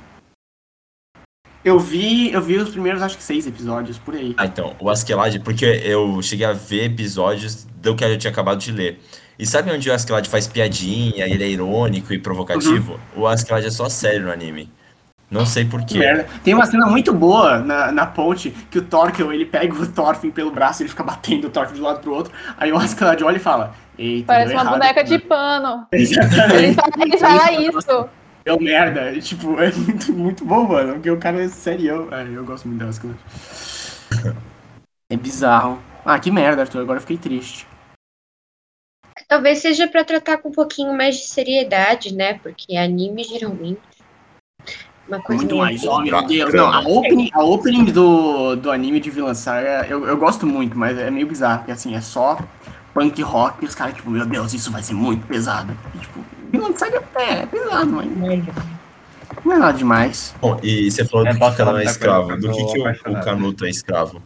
[1.69, 4.33] Eu vi, eu vi os primeiros, acho que seis episódios, por aí.
[4.35, 8.57] Ah, então, o Askeladd, porque eu cheguei a ver episódios do que eu tinha acabado
[8.57, 8.99] de ler.
[9.37, 12.93] E sabe onde o Askeladd faz piadinha, ele é irônico e provocativo?
[13.15, 13.21] Uhum.
[13.21, 14.67] O Askeladd é só sério no anime.
[15.29, 15.99] Não sei Que porquê.
[15.99, 16.25] merda.
[16.43, 20.31] Tem uma cena muito boa na, na ponte que o Torkel, ele pega o Thorfinn
[20.31, 22.33] pelo braço e ele fica batendo o Thorfinn de um lado pro outro.
[22.57, 25.85] Aí o Askeladd olha e fala: Eita, Parece uma errado boneca aqui." de pano.
[25.91, 26.55] Exatamente.
[26.57, 28.09] Ele fala, ele fala isso.
[28.45, 29.11] Deu merda.
[29.11, 30.93] E, tipo, é muito, muito bom, mano.
[30.93, 32.07] Porque o cara é serião.
[32.13, 33.19] É, eu gosto muito do Askeladd.
[35.09, 35.81] É bizarro.
[36.05, 36.81] Ah, que merda, Arthur.
[36.81, 37.67] Agora eu fiquei triste.
[39.27, 42.39] Talvez seja pra tratar com um pouquinho mais de seriedade, né?
[42.39, 43.79] Porque anime geralmente
[45.09, 45.83] uma coisa Muito mais.
[45.83, 46.53] Oh, meu Deus.
[46.53, 50.77] Não, a opening, a opening do, do anime de Villain Saga, eu, eu gosto muito,
[50.77, 51.59] mas é meio bizarro.
[51.59, 52.39] Porque assim, é só
[52.93, 55.75] punk rock e os caras, tipo, meu Deus, isso vai ser muito pesado.
[55.95, 58.07] E, tipo, Villain Saga é, é pesado, mas
[59.45, 60.33] não é nada demais.
[60.41, 62.37] Bom, e você falou É, do que cada um é escravo.
[62.37, 63.23] Do que, que o, o.
[63.23, 64.21] Canuto é escravo?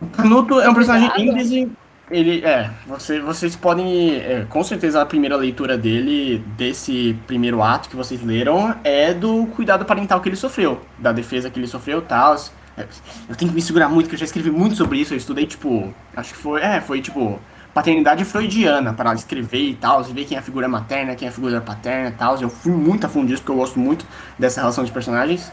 [0.00, 1.76] O Canuto é um personagem desen-
[2.10, 7.88] Ele é, você, vocês podem, é, com certeza a primeira leitura dele, desse primeiro ato
[7.88, 11.98] que vocês leram, é do cuidado parental que ele sofreu, da defesa que ele sofreu
[12.00, 12.34] e tal.
[12.76, 12.84] É,
[13.28, 15.46] Eu tenho que me segurar muito, que eu já escrevi muito sobre isso, eu estudei,
[15.46, 17.38] tipo, acho que foi, é, foi tipo,
[17.72, 21.34] paternidade freudiana, para escrever e tal, ver quem é a figura materna, quem é a
[21.34, 22.40] figura paterna e tal.
[22.40, 24.04] Eu fui muito a fundo disso, porque eu gosto muito
[24.38, 25.52] dessa relação de personagens.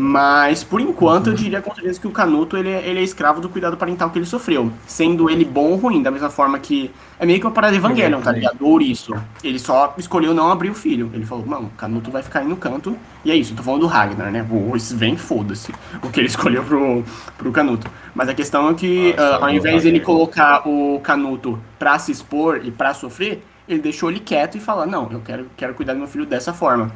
[0.00, 3.40] Mas, por enquanto, eu diria com certeza que o Canuto ele, é- ele é escravo
[3.40, 4.70] do cuidado parental que ele sofreu.
[4.86, 6.92] Sendo ele bom ou ruim, da mesma forma que.
[7.18, 8.80] É meio que uma parada de Evangelion, tá ligado?
[8.80, 9.12] Isso.
[9.42, 11.10] Ele só escolheu não abrir o filho.
[11.12, 12.96] Ele falou, não, o Canuto vai ficar aí no canto.
[13.24, 14.46] E é isso, tô falando do Ragnar, né?
[14.48, 15.72] O vem, foda-se.
[16.00, 17.02] O que ele escolheu pro,
[17.36, 17.90] pro Canuto.
[18.14, 20.06] Mas a questão é que, Nossa, ah, ao o invés dele Ragnar.
[20.06, 24.86] colocar o Canuto pra se expor e pra sofrer, ele deixou ele quieto e falou,
[24.86, 26.92] não, eu quero, quero cuidar do meu filho dessa forma.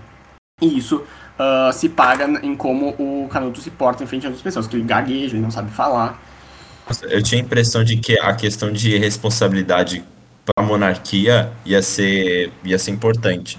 [0.61, 1.05] E isso
[1.39, 4.77] ah, se paga em como o Canuto se porta em frente às outras pessoas, que
[4.77, 6.23] ele gagueja, ele não sabe falar.
[7.03, 10.05] Eu tinha a impressão de que a questão de responsabilidade
[10.45, 13.59] para a monarquia ia ser, ia ser importante.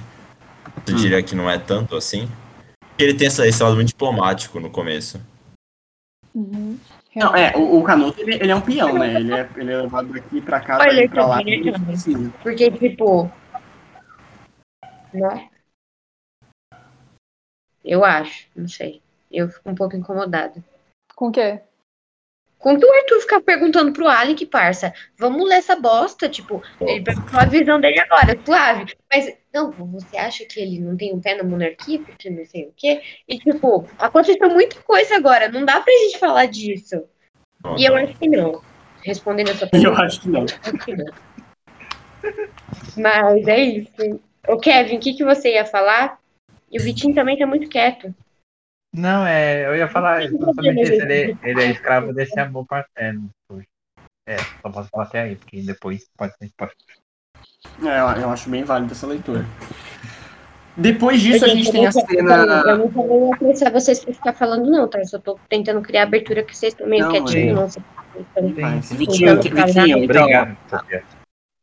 [0.85, 0.95] Você Hum.
[0.97, 2.29] diria que não é tanto assim?
[2.97, 5.19] Ele tem essa, esse lado muito diplomático no começo.
[6.33, 6.77] Uhum.
[7.15, 9.15] Não, é, o, o Canuto, ele, ele é um peão, né?
[9.15, 12.31] Ele é, ele é levado daqui pra cá, Olha daqui pra que lá.
[12.41, 13.31] Porque, tipo.
[15.13, 15.47] Né?
[17.83, 19.01] Eu acho, não sei.
[19.31, 20.63] Eu fico um pouco incomodada
[21.15, 21.59] Com o quê?
[22.59, 27.37] Quando o Arthur ficar perguntando pro Alec, parça, vamos ler essa bosta, tipo, ele perguntou
[27.37, 28.93] a visão dele agora, suave.
[29.11, 32.67] Mas, não, você acha que ele não tem um pé na monarquia, porque não sei
[32.67, 33.01] o quê?
[33.27, 37.03] E, tipo, aconteceu muita coisa agora, não dá pra gente falar disso.
[37.77, 38.61] E eu acho que não.
[39.03, 40.43] Respondendo a sua Eu pergunta, acho que não.
[40.43, 41.13] acho que não.
[42.95, 44.21] Mas é isso.
[44.47, 46.17] Ô, Kevin, o que, que você ia falar?
[46.73, 48.13] E o Vitinho também tá muito quieto.
[48.93, 51.01] Não, é, eu ia falar exatamente isso.
[51.01, 53.29] Ele, ele é escravo desse amor paterno.
[54.27, 56.49] É, só posso falar até aí, porque depois pode ser.
[56.57, 56.71] Pode...
[57.83, 59.45] É, eu, eu acho bem válido essa leitura.
[60.75, 62.63] Depois disso, a Gente, tem a cena.
[62.65, 64.99] Eu não vou apressar vocês pra ficar falando, não, tá?
[64.99, 67.77] Eu só tô tentando criar abertura que vocês estão meio Não, quietinhos.
[67.77, 68.41] é.
[68.41, 69.41] Não, Vitinho.
[69.41, 70.57] Vitinho, então, Obrigado.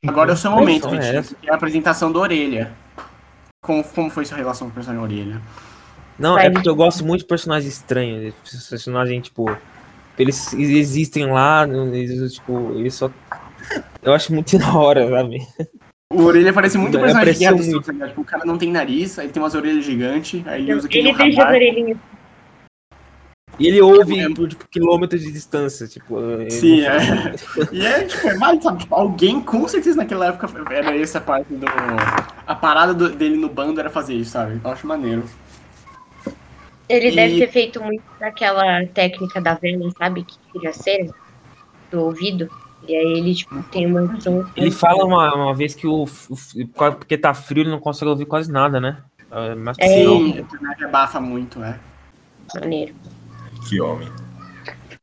[0.07, 1.39] Agora é o seu momento, Então é Vitinho.
[1.45, 2.73] é a apresentação da orelha.
[3.63, 5.41] Como, como foi sua relação com o personagem orelha?
[6.19, 8.35] Não, Vai, é porque eu gosto muito de personagens estranhos.
[8.69, 9.57] Personagens, tipo.
[10.19, 13.11] Eles existem lá, eles, tipo, eles só.
[14.03, 15.47] Eu acho muito da hora, sabe?
[16.13, 17.81] O orelha parece muito Não, personagem de Guerra muito.
[17.81, 18.09] Tá?
[18.09, 21.09] Tipo, o cara não tem nariz, aí tem umas orelhas gigantes, aí ele usa aquele
[21.09, 21.99] Ele deixa as orelhinhas.
[23.61, 26.19] E ele ouve por tipo, quilômetros de distância, tipo.
[26.19, 26.97] ele- Sim, é.
[27.71, 28.79] E é, tipo, é válido, sabe?
[28.79, 31.67] Tipo, alguém, com certeza, naquela época, era essa parte do...
[32.47, 34.59] A parada do- dele no bando era fazer isso, sabe?
[34.65, 35.25] Eu acho maneiro.
[36.89, 40.25] Ele E- deve ter feito muito daquela técnica da vela, sabe?
[40.25, 41.11] Que tira a cera
[41.91, 42.51] do ouvido.
[42.89, 44.19] E aí ele, tipo, tem uma.
[44.57, 48.25] Ele fala uma, uma vez que o, o- porque tá frio ele não consegue ouvir
[48.25, 49.03] quase nada, né?
[49.31, 49.87] É, Mas É.
[49.87, 51.79] Sim, a internet abafa muito, é.
[52.55, 52.95] maneiro.
[53.69, 54.09] Que homem.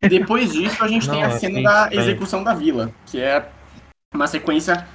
[0.01, 3.47] Depois disso, a gente tem Não, a é cena da execução da vila, que é
[4.13, 4.87] uma sequência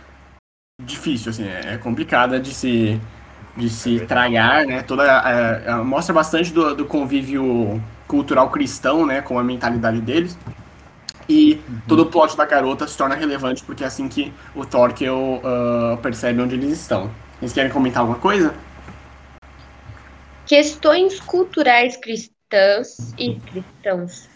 [0.80, 3.00] difícil, assim, é complicada de se,
[3.56, 4.82] de se tragar, né?
[4.82, 9.20] Toda, é, é, mostra bastante do, do convívio cultural cristão, né?
[9.20, 10.38] Com a mentalidade deles.
[11.28, 15.40] E todo o plot da garota se torna relevante, porque é assim que o Torkel
[15.44, 17.10] ah, percebe onde eles estão.
[17.38, 18.54] Vocês querem comentar alguma coisa?
[20.46, 22.31] Questões culturais cristãs
[23.18, 24.28] e cristãos.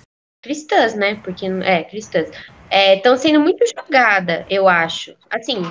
[0.43, 1.17] Cristãs, né?
[1.23, 2.31] Porque é cristãs.
[2.71, 5.15] Estão sendo muito jogada, eu acho.
[5.31, 5.63] Assim,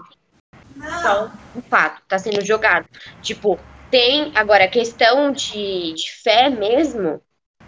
[1.02, 2.88] só um fato, tá sendo jogado.
[3.22, 7.22] Tipo, tem agora a questão de, de fé mesmo.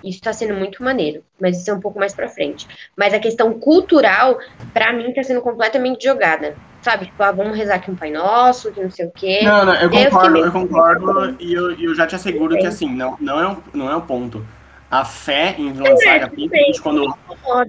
[0.04, 2.68] Isso tá sendo muito maneiro, mas isso é um pouco mais pra frente.
[2.96, 4.38] Mas a questão cultural,
[4.72, 6.56] pra mim, tá sendo completamente jogada.
[6.84, 7.08] Sabe?
[7.08, 9.40] Tipo, ah, vamos rezar aqui um Pai Nosso, que não sei o quê.
[9.42, 12.54] Não, não, eu Eu fiquei concordo, meio- eu concordo e eu, eu já te asseguro
[12.54, 12.60] Sim.
[12.60, 14.46] que assim, não, não, é, um, não é um ponto.
[14.90, 17.18] A fé em Vinland Saga, principalmente quando,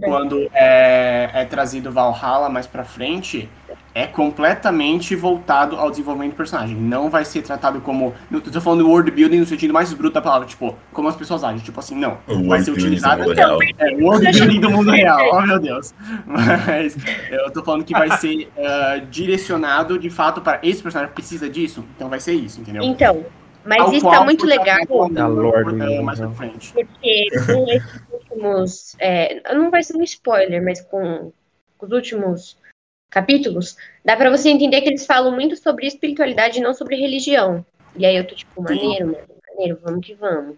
[0.04, 3.48] quando é, é trazido Valhalla mais pra frente,
[3.92, 6.76] é completamente voltado ao desenvolvimento do personagem.
[6.76, 8.14] Não vai ser tratado como.
[8.30, 11.16] Eu tô falando do world building no sentido mais bruto da palavra, tipo, como as
[11.16, 11.58] pessoas agem.
[11.58, 12.18] Tipo assim, não.
[12.28, 13.24] O vai ser utilizado.
[13.24, 13.58] mundo real.
[13.78, 15.92] É, o world building do mundo real, oh meu Deus.
[16.24, 16.96] Mas
[17.28, 21.84] eu tô falando que vai ser ah, direcionado de fato para esse personagem precisa disso,
[21.96, 22.84] então vai ser isso, entendeu?
[22.84, 23.24] Então,
[23.68, 26.36] mas Ao isso qual tá muito legal, tratado A lore do mais pra mundo.
[26.38, 26.72] frente.
[26.72, 28.96] porque com esses últimos.
[28.98, 31.30] é, não vai ser um spoiler, mas com
[31.78, 32.56] os últimos
[33.10, 37.64] capítulos, dá pra você entender que eles falam muito sobre espiritualidade e não sobre religião.
[37.94, 40.56] E aí eu tô tipo, maneiro, mano, maneiro, vamos que vamos.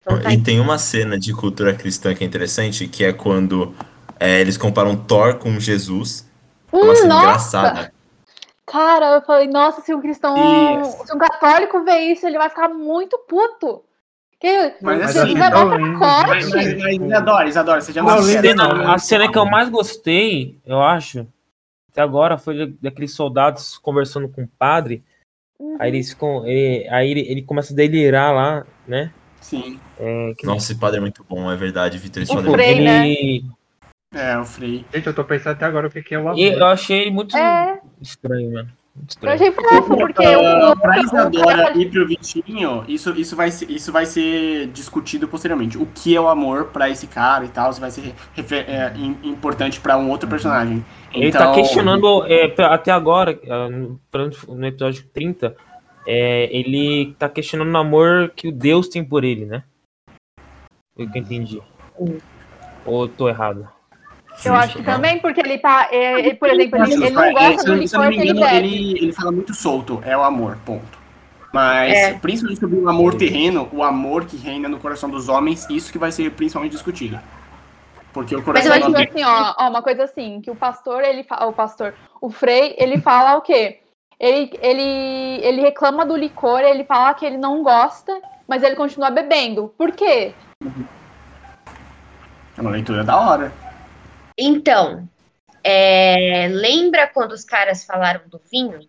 [0.00, 3.74] Então tá E tem uma cena de cultura cristã que é interessante, que é quando
[4.18, 6.26] é, eles comparam Thor com Jesus.
[6.72, 7.58] É uma Hum, cena nossa!
[7.58, 7.97] engraçada.
[8.70, 10.36] Cara, eu falei, nossa, se um cristão.
[10.82, 11.06] Isso.
[11.06, 13.82] Se um católico ver isso, ele vai ficar muito puto.
[14.40, 16.28] Que, Mas Mas assim, vai não, corte.
[16.30, 20.60] Mas, mas, mas Isadora, Isadora, você já Não, cena, a cena que eu mais gostei,
[20.64, 21.26] eu acho,
[21.90, 25.02] até agora, foi da- daqueles soldados conversando com o padre.
[25.58, 25.76] Uhum.
[25.80, 26.46] Aí eles ficam.
[26.46, 29.10] Ele, aí ele, ele começa a delirar lá, né?
[29.40, 32.22] Sim, É, que, Nossa, esse padre é muito bom, é verdade, Vitor.
[32.22, 33.48] Esse O padre é Frei, muito bom.
[34.14, 34.30] né?
[34.32, 34.84] é, o Frei.
[34.94, 36.38] Gente, eu tô pensando até agora o que que é o amor.
[36.38, 37.80] e Eu achei ele muito É.
[38.02, 38.68] estranho, mano.
[38.96, 39.34] Muito Eu estranho.
[39.36, 40.76] achei fofo, porque o.
[40.76, 45.78] pra Isadora o- e pro Vitinho, isso, isso, vai ser, isso vai ser discutido posteriormente.
[45.78, 48.12] O que é o amor pra esse cara e tal, isso vai ser
[48.66, 50.84] é, im- importante pra um outro personagem.
[51.12, 55.54] Ele Então, tá questionando, é, até agora, ah, no, episódio 30,
[56.04, 59.62] é, ele tá questionando o amor que o Deus tem por ele, né?
[60.96, 61.62] Foi o que eu entendi.
[62.84, 63.68] Ou eu tô errado?
[64.44, 65.88] Eu acho que também, porque ele tá.
[65.90, 68.08] é, ele, por exemplo, ele, ele não É, gosta se do eu- se eu não
[68.08, 68.66] licor me que ele engano, bebe.
[68.68, 70.98] ele, ele fala muito solto, é o amor, ponto.
[71.52, 72.12] Mas, É.
[72.14, 75.98] principalmente sobre o amor terreno, o amor que reina no coração dos homens, isso que
[75.98, 77.18] vai ser principalmente discutido.
[78.12, 80.40] Porque o Mas coração eu Mas acho dos tipo assim, ó, ó, uma coisa assim,
[80.40, 83.80] que o pastor, ele fala, o pastor, o Frei, ele fala o quê?
[84.20, 88.12] Ele, ele, ele reclama do licor, ele fala que ele não gosta,
[88.46, 89.72] mas ele continua bebendo.
[89.78, 90.32] Por quê?
[92.56, 93.52] É uma leitura da hora.
[94.38, 95.08] Então,
[95.64, 98.80] é, lembra quando os caras falaram do vinho?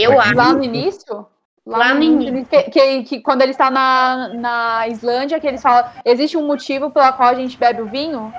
[0.00, 0.34] Eu acho-?
[0.34, 1.26] Lá no início?
[1.66, 2.46] Lá no início.
[2.46, 6.90] Que, que- que quando ele está na, na Islândia, que eles falam, existe um motivo
[6.90, 8.32] pelo qual a gente bebe o vinho?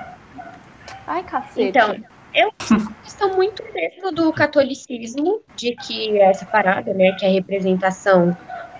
[1.06, 1.68] Ai, cacete.
[1.68, 1.96] Então,
[2.34, 2.50] eu
[3.04, 8.36] estou muito dentro do catolicismo, de que essa parada, né, que é a representação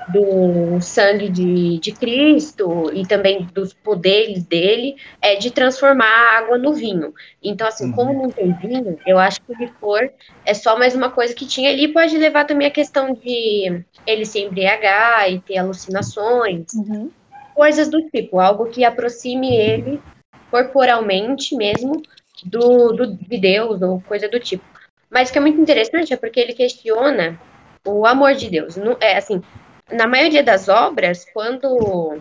[0.07, 6.59] do sangue de, de Cristo e também dos poderes dele, é de transformar a água
[6.59, 7.12] no vinho.
[7.42, 7.92] Então, assim, Uhum.
[7.92, 10.09] como não tem vinho, eu acho que o licor
[10.45, 14.25] é só mais uma coisa que tinha ali, pode levar também a questão de ele
[14.25, 17.11] se embriagar e ter alucinações, Uhum.
[17.55, 20.05] coisas do tipo, algo que aproxime ele
[20.51, 22.03] corporalmente mesmo
[22.45, 24.64] do, do de Deus ou coisa do tipo.
[25.11, 27.40] Mas o que é muito interessante é porque ele questiona
[27.87, 28.77] o amor de Deus.
[28.77, 29.42] Não, é assim,
[29.90, 32.20] na maioria das obras, quando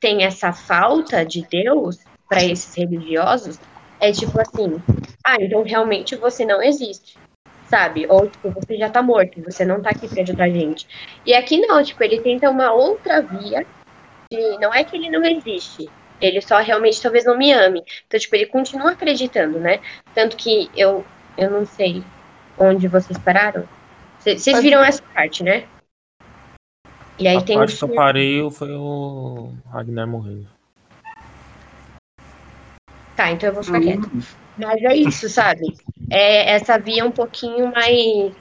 [0.00, 3.58] tem essa falta de Deus para esses religiosos,
[4.00, 4.82] é tipo assim,
[5.24, 7.18] ah, então realmente você não existe.
[7.68, 8.04] Sabe?
[8.08, 10.88] Ou, tipo, você já tá morto, você não tá aqui pra ajudar a gente.
[11.24, 13.64] E aqui não, tipo, ele tenta uma outra via
[14.28, 15.88] de, não é que ele não existe,
[16.20, 17.84] ele só realmente talvez não me ame.
[18.06, 19.80] Então, tipo, ele continua acreditando, né?
[20.12, 21.04] Tanto que eu,
[21.38, 22.02] eu não sei
[22.58, 23.68] onde vocês pararam.
[24.18, 25.64] Vocês viram essa parte, né?
[27.20, 30.46] E aí A tem parte o que eu parei foi o Ragnar morrendo.
[33.14, 34.08] Tá, então eu vou ficar quieta.
[34.56, 35.74] Mas é isso, sabe?
[36.10, 38.32] É essa via um pouquinho mais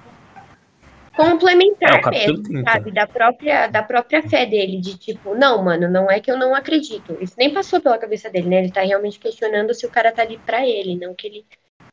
[1.14, 2.72] complementar É, mesmo, 30.
[2.72, 2.92] sabe?
[2.92, 6.56] Da própria, da própria fé dele, de tipo, não, mano, não é que eu não
[6.56, 7.18] acredito.
[7.20, 8.60] Isso nem passou pela cabeça dele, né?
[8.60, 11.46] Ele tá realmente questionando se o cara tá ali pra ele, não que ele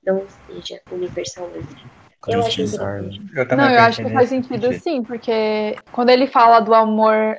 [0.04, 1.84] não seja universalmente.
[2.28, 3.22] Eu acho interessante.
[3.34, 4.72] Eu também Não, eu acho que faz sentido.
[4.74, 7.38] sim, porque quando ele fala do amor,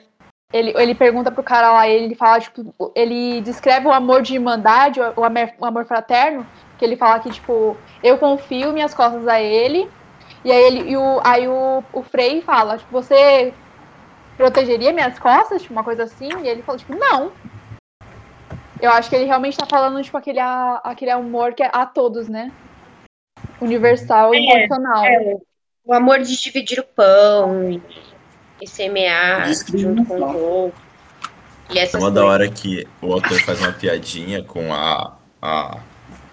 [0.53, 4.99] ele, ele pergunta pro cara lá, ele fala, tipo, ele descreve o amor de irmandade,
[4.99, 6.45] o amor, o amor fraterno,
[6.77, 9.89] que ele fala que, tipo, eu confio minhas costas a ele,
[10.45, 13.53] e aí, ele, e o, aí o, o Frei fala, tipo, você
[14.37, 17.31] protegeria minhas costas, tipo, uma coisa assim, e ele fala, tipo, não.
[18.79, 21.85] Eu acho que ele realmente tá falando, tipo, aquele, a- aquele amor que é a
[21.85, 22.51] todos, né?
[23.61, 25.05] Universal e emocional.
[25.05, 25.41] É, o-
[25.85, 27.81] o amor de dividir o pão
[28.61, 30.33] e, semear Isso junto com os fala.
[30.37, 30.81] outros.
[31.69, 35.79] E É essas uma da hora que o autor faz uma piadinha com a, a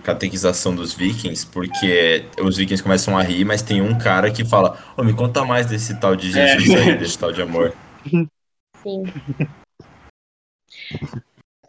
[0.03, 4.79] catequização dos vikings, porque os vikings começam a rir, mas tem um cara que fala:
[4.97, 6.79] Ô, me conta mais desse tal de Jesus É.
[6.79, 7.75] aí, desse tal de amor.
[8.83, 9.05] Sim.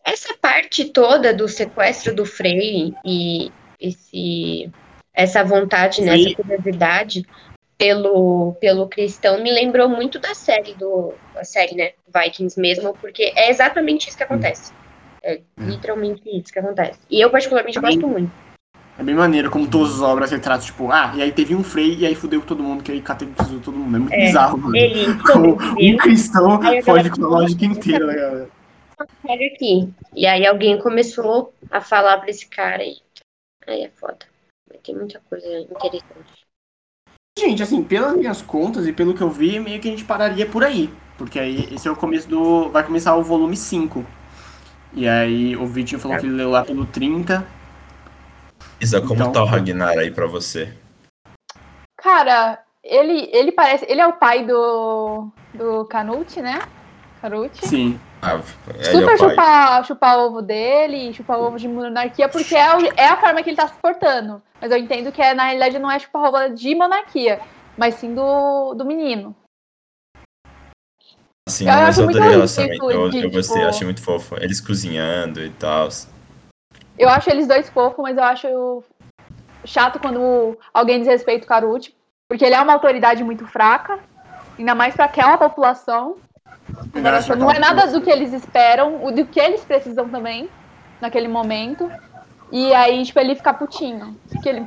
[0.03, 4.71] Essa parte toda do sequestro do Frei e esse,
[5.15, 7.25] essa vontade, né, essa curiosidade
[7.77, 13.33] pelo, pelo cristão me lembrou muito da série do a série, né, Vikings mesmo, porque
[13.35, 14.71] é exatamente isso que acontece.
[15.23, 16.99] É literalmente isso que acontece.
[17.09, 18.31] E eu particularmente Também- gosto muito.
[18.97, 21.95] É bem maneiro como todas as obras retratam, tipo, ah, e aí teve um frei
[21.97, 23.93] e aí fudeu com todo mundo, que aí catequizou todo mundo.
[23.95, 24.73] É muito É, bizarro, mano.
[24.75, 28.49] Ele Como um cristão Aí foge com a lógica inteira, galera?
[29.53, 29.89] aqui.
[30.13, 32.95] E aí alguém começou a falar pra esse cara e
[33.67, 34.19] aí é foda.
[34.67, 36.45] Vai ter muita coisa interessante.
[37.37, 40.45] Gente, assim, pelas minhas contas e pelo que eu vi, meio que a gente pararia
[40.45, 40.89] por aí.
[41.17, 42.69] Porque aí esse é o começo do.
[42.69, 44.05] Vai começar o volume 5.
[44.93, 47.45] E aí o Vitinho falou que ele leu lá pelo 30.
[48.79, 50.73] Isa, como Então- tá o Ragnar aí pra você?
[51.97, 53.85] Cara, ele, ele parece.
[53.89, 55.29] Ele é o pai do.
[55.53, 56.59] do Canute, né?
[57.29, 57.67] Canute.
[57.67, 57.99] Sim.
[58.21, 58.39] Ah,
[58.77, 59.17] é Super o pai.
[59.17, 63.49] chupar, chupar ovo dele, chupar ovo de monarquia, porque é, o- é a forma que
[63.49, 64.41] ele tá se portando.
[64.61, 67.39] Mas eu entendo que é, na realidade não é chupar ovo de monarquia,
[67.77, 69.35] mas sim do, do menino.
[71.47, 72.91] Assim, Eu mas acho eu muito adorei o relacionamento.
[72.91, 74.35] Eu, de, eu gostei, tipo- achei muito fofo.
[74.39, 75.89] Eles cozinhando e tal.
[76.97, 78.83] Eu acho eles dois fofos, mas eu acho
[79.65, 81.95] chato quando alguém desrespeita o Karute,
[82.29, 83.99] porque ele é uma autoridade muito fraca,
[84.57, 86.17] ainda mais pra aquela população.
[87.37, 90.49] Não é nada do que eles esperam, o do que eles precisam também,
[91.01, 91.89] naquele momento.
[92.51, 94.15] E aí, tipo, ele fica putinho.
[94.29, 94.65] Porque ele...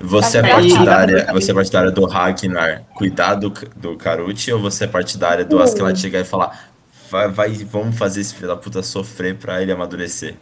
[0.00, 4.88] Você é partidária, você é partidária do Ragnar cuidar do, do Karuchi ou você é
[4.88, 6.72] partidária do Askeladd chegar e falar
[7.12, 10.34] vai, vai, vamos fazer esse filho da puta sofrer pra ele amadurecer?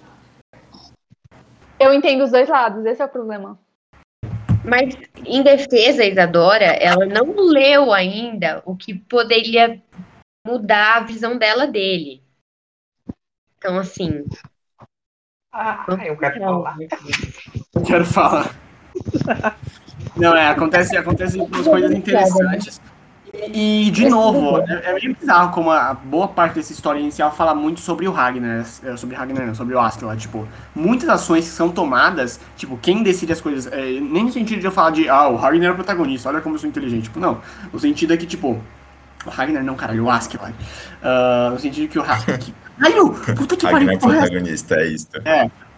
[1.78, 3.58] Eu entendo os dois lados, esse é o problema.
[4.64, 4.94] Mas,
[5.24, 9.80] em defesa, Isadora, ela não leu ainda o que poderia
[10.50, 12.22] mudar a visão dela dele.
[13.56, 14.24] Então, assim.
[15.52, 16.76] Ah, eu quero falar.
[17.74, 18.54] Eu quero falar.
[20.16, 22.80] Não, é, acontece, acontece umas coisas interessantes.
[23.32, 27.54] E, de novo, é é, meio bizarro como a boa parte dessa história inicial fala
[27.54, 31.44] muito sobre o Ragnar, é, sobre o Ragnar, não, sobre o Askeladd, tipo, muitas ações
[31.44, 34.90] que são tomadas, tipo, quem decide as coisas, é, nem no sentido de eu falar
[34.90, 37.40] de, ah, o Ragnar é o protagonista, olha como eu sou inteligente, tipo, não,
[37.72, 38.60] no sentido é que, tipo,
[39.26, 40.54] o Ragnar não, caralho, o Askeladd,
[41.02, 42.38] Ah, no sentido que o Ragnar,
[42.78, 45.08] caralho, puta que Ragnar pariu, é porra é protagonista, é isso.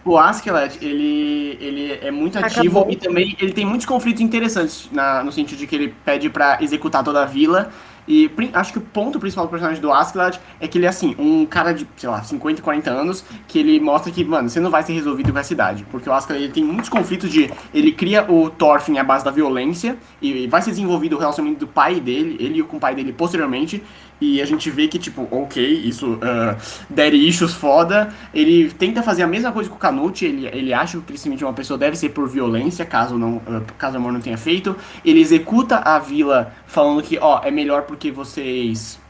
[0.05, 2.91] O Askeladd, ele, ele é muito ativo Acabou.
[2.91, 6.57] e também ele tem muitos conflitos interessantes na- no sentido de que ele pede pra
[6.61, 7.71] executar toda a vila.
[8.07, 11.15] E acho que o ponto principal do personagem do Askeladd é que ele é assim,
[11.17, 14.69] um cara de, sei lá, 50, 40 anos, que ele mostra que, mano, você não
[14.69, 15.85] vai ser resolvido com a cidade.
[15.89, 17.51] Porque o Askeladd ele tem muitos conflitos de.
[17.73, 21.67] Ele cria o Thorfinn à base da violência, e vai ser desenvolvido o relacionamento do
[21.67, 23.83] pai dele, ele com o pai dele posteriormente.
[24.21, 26.55] E a gente vê que, tipo, ok, isso, uh,
[26.89, 28.13] daddy issues foda.
[28.33, 31.39] Ele tenta fazer a mesma coisa com o Canute, ele, ele acha que o crescimento
[31.39, 34.37] de uma pessoa deve ser por violência, caso não uh, caso o amor não tenha
[34.37, 34.75] feito.
[35.03, 39.01] Ele executa a vila falando que, ó, é melhor porque vocês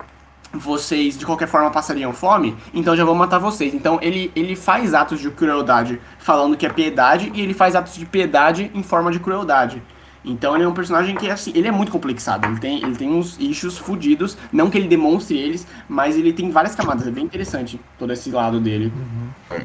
[0.53, 3.73] vocês de qualquer forma passariam fome, então já vou matar vocês.
[3.73, 7.95] Então ele, ele faz atos de crueldade falando que é piedade e ele faz atos
[7.95, 9.81] de piedade em forma de crueldade.
[10.23, 13.09] Então ele é um personagem que assim, ele é muito complexado, ele tem, ele tem
[13.09, 17.25] uns issues fudidos, não que ele demonstre eles, mas ele tem várias camadas, é bem
[17.25, 18.91] interessante todo esse lado dele.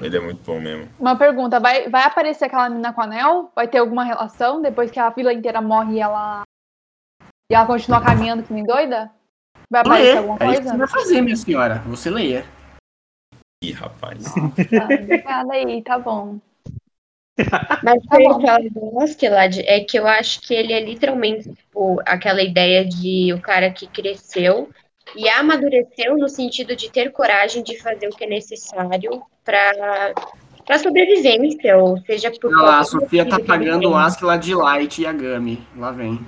[0.03, 0.89] Ele é muito bom mesmo.
[0.99, 3.53] Uma pergunta, vai, vai aparecer aquela menina com o anel?
[3.55, 6.43] Vai ter alguma relação depois que a vila inteira morre e ela.
[7.51, 9.11] E ela continua caminhando que nem doida?
[9.71, 10.71] Vai Lê, aparecer alguma é isso que coisa?
[10.71, 12.45] você vai fazer, minha senhora, você leia.
[13.63, 14.25] Ih, rapaz.
[14.37, 16.39] Ah, obrigada aí, tá bom.
[17.83, 18.09] Mas o
[18.41, 22.85] Tá que eu Askeladd é que eu acho que ele é literalmente tipo, aquela ideia
[22.85, 24.69] de o cara que cresceu
[25.17, 30.13] e amadureceu no sentido de ter coragem de fazer o que é necessário para
[30.67, 33.97] para sobrevivência, ou seja, por Olha lá, a Sofia tá pagando o.
[33.97, 35.67] Askela de Light e a Gami.
[35.75, 36.21] Lá vem.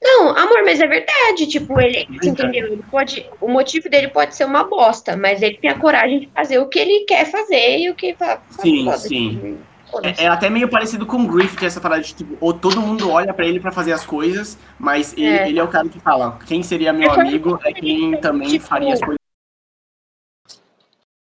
[0.00, 2.28] Não, amor, mas é verdade, tipo, ele, Verdade.
[2.28, 2.72] entendeu?
[2.72, 6.28] Ele pode, o motivo dele pode ser uma bosta, mas ele tem a coragem de
[6.28, 8.16] fazer o que ele quer fazer e o que
[8.50, 9.58] Sim, sim.
[10.02, 12.52] É, é até meio parecido com o Griff, que é essa parada de tipo, ou
[12.52, 15.48] todo mundo olha pra ele pra fazer as coisas, mas ele É.
[15.48, 18.66] ele é o cara que fala, quem seria meu É amigo é quem também Tipo-
[18.66, 19.18] faria as coisas.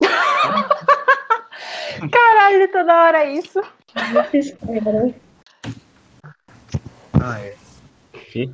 [2.11, 3.59] Caralho, toda hora é isso.
[7.21, 7.55] Ah, é.
[8.13, 8.53] Que?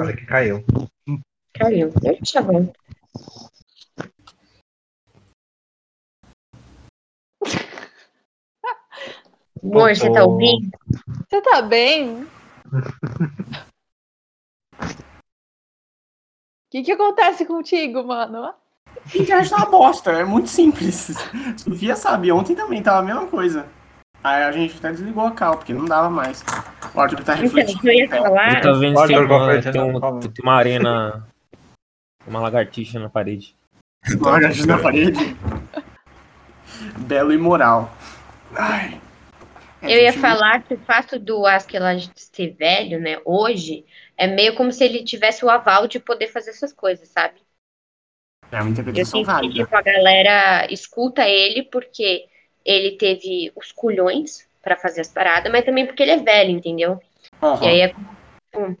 [0.00, 0.64] Olha que caiu.
[1.54, 1.92] caiu.
[2.00, 2.72] Deixa eu voltar.
[9.62, 10.70] Amor, você tá ouvindo?
[11.28, 12.22] Você tá bem?
[12.22, 12.26] O
[16.70, 18.54] que, que acontece contigo, mano?
[19.14, 21.10] Internet é uma bosta, é muito simples.
[21.58, 23.66] Sofia sabe, ontem também tava a mesma coisa.
[24.22, 26.44] Aí a gente até desligou a cal, porque não dava mais.
[26.94, 27.88] O Arthur tá Então, refletindo.
[27.88, 28.60] eu ia É, Ele falar.
[28.60, 29.98] tá vendo se tem eu vou uma, tem, um-
[30.42, 31.26] uma arena.
[32.26, 33.56] Uma lagartixa na parede.
[34.20, 35.36] Lagartixa na parede.
[36.98, 37.90] Belo e moral.
[38.54, 39.00] Ai.
[39.82, 43.84] É, Eu ia falar que o fato do Askeladd ser velho, né, hoje,
[44.16, 47.40] é meio como se ele tivesse o aval de poder fazer essas coisas, sabe?
[48.52, 49.64] É uma Eu interpretação que válida.
[49.64, 52.26] tipo, a galera escuta ele porque
[52.64, 57.00] ele teve os culhões pra fazer as paradas, mas também porque ele é velho, entendeu?
[57.42, 57.62] Aham.
[57.62, 57.94] E aí é.
[58.56, 58.76] hum,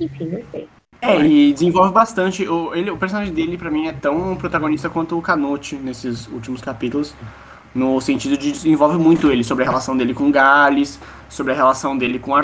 [0.00, 0.68] Enfim, não sei.
[1.00, 2.46] É, e desenvolve bastante.
[2.48, 6.60] O, ele, o personagem dele, pra mim, é tão protagonista quanto o Canute nesses últimos
[6.60, 7.14] capítulos.
[7.78, 10.98] No sentido de desenvolve muito ele sobre a relação dele com Gales,
[11.28, 12.34] sobre a relação dele com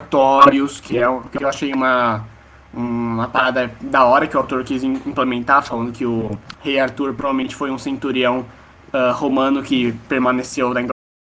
[0.00, 2.24] Artorius, que é o que eu achei uma,
[2.72, 6.30] uma parada da hora que o autor quis im- implementar, falando que o
[6.62, 8.46] rei Arthur provavelmente foi um centurião
[8.94, 10.82] ah, romano que permaneceu na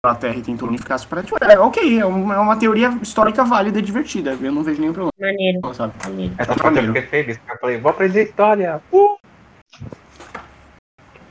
[0.04, 1.30] Inglaterra e tentou unificar as paradas.
[1.30, 4.36] Tipo, É, ok, é uma, é uma teoria histórica válida e divertida.
[4.40, 5.94] Eu não vejo nenhum problema, Maneiro, sabe?
[6.04, 6.34] maneiro.
[6.36, 8.82] Essa parte eu fiquei feliz, porque eu falei, vou aprender história.
[8.92, 9.16] Uh!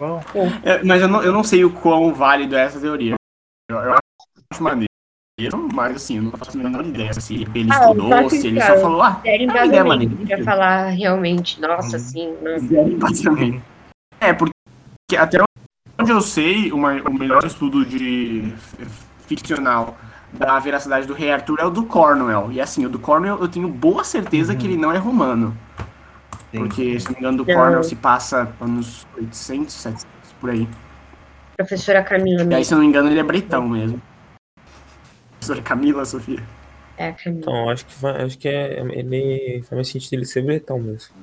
[0.02, 0.20] Bom,
[0.66, 3.14] É, mas eu não, eu não sei o quão válido é essa teoria.
[3.70, 4.88] Eu, eu acho maneiro,
[5.72, 8.76] mas assim, eu não faço a menor ideia se ele Ah, estudou, se ele só
[8.78, 10.16] falou, ah, é uma ideia maneira.
[10.26, 12.00] pra falar realmente, nossa, Hum.
[12.00, 12.36] assim,
[12.88, 13.62] embasamento.
[14.20, 14.54] É, porque
[15.18, 15.38] até
[16.00, 18.54] onde eu sei, o, ma- o melhor estudo de
[19.28, 19.98] ficcional
[20.34, 22.52] da veracidade do rei Arthur é o do Cornwell.
[22.52, 25.56] E assim, o do Cornwell eu tenho boa certeza que ele não é romano.
[26.52, 26.58] Sim.
[26.58, 27.56] Porque, se não me engano, do Não.
[27.56, 30.06] Cornwell se passa anos 800, 700,
[30.40, 30.68] por aí.
[31.58, 34.02] Professora Camila E aí, se eu não me engano, ele é bretão mesmo.
[35.34, 36.42] Professora Camila, Sofia.
[36.98, 37.42] É a Camila.
[37.42, 41.14] Então, acho que, vai- acho que é, ele faz mais sentido ele ser bretão mesmo.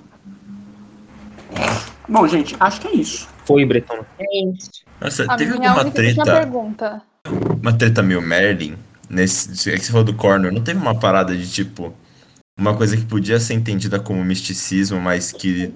[2.08, 3.28] Bom, gente, acho que é isso.
[3.44, 4.04] Foi bretão.
[4.18, 4.70] É isso.
[5.00, 7.02] A Nossa, teve minha alguma treta, pergunta.
[7.62, 8.76] uma treta meio Merlin,
[9.08, 11.94] nesse, é que você falou do Cornwall, não teve uma parada de tipo,
[12.59, 15.72] uma coisa que podia ser entendida como misticismo, mas que.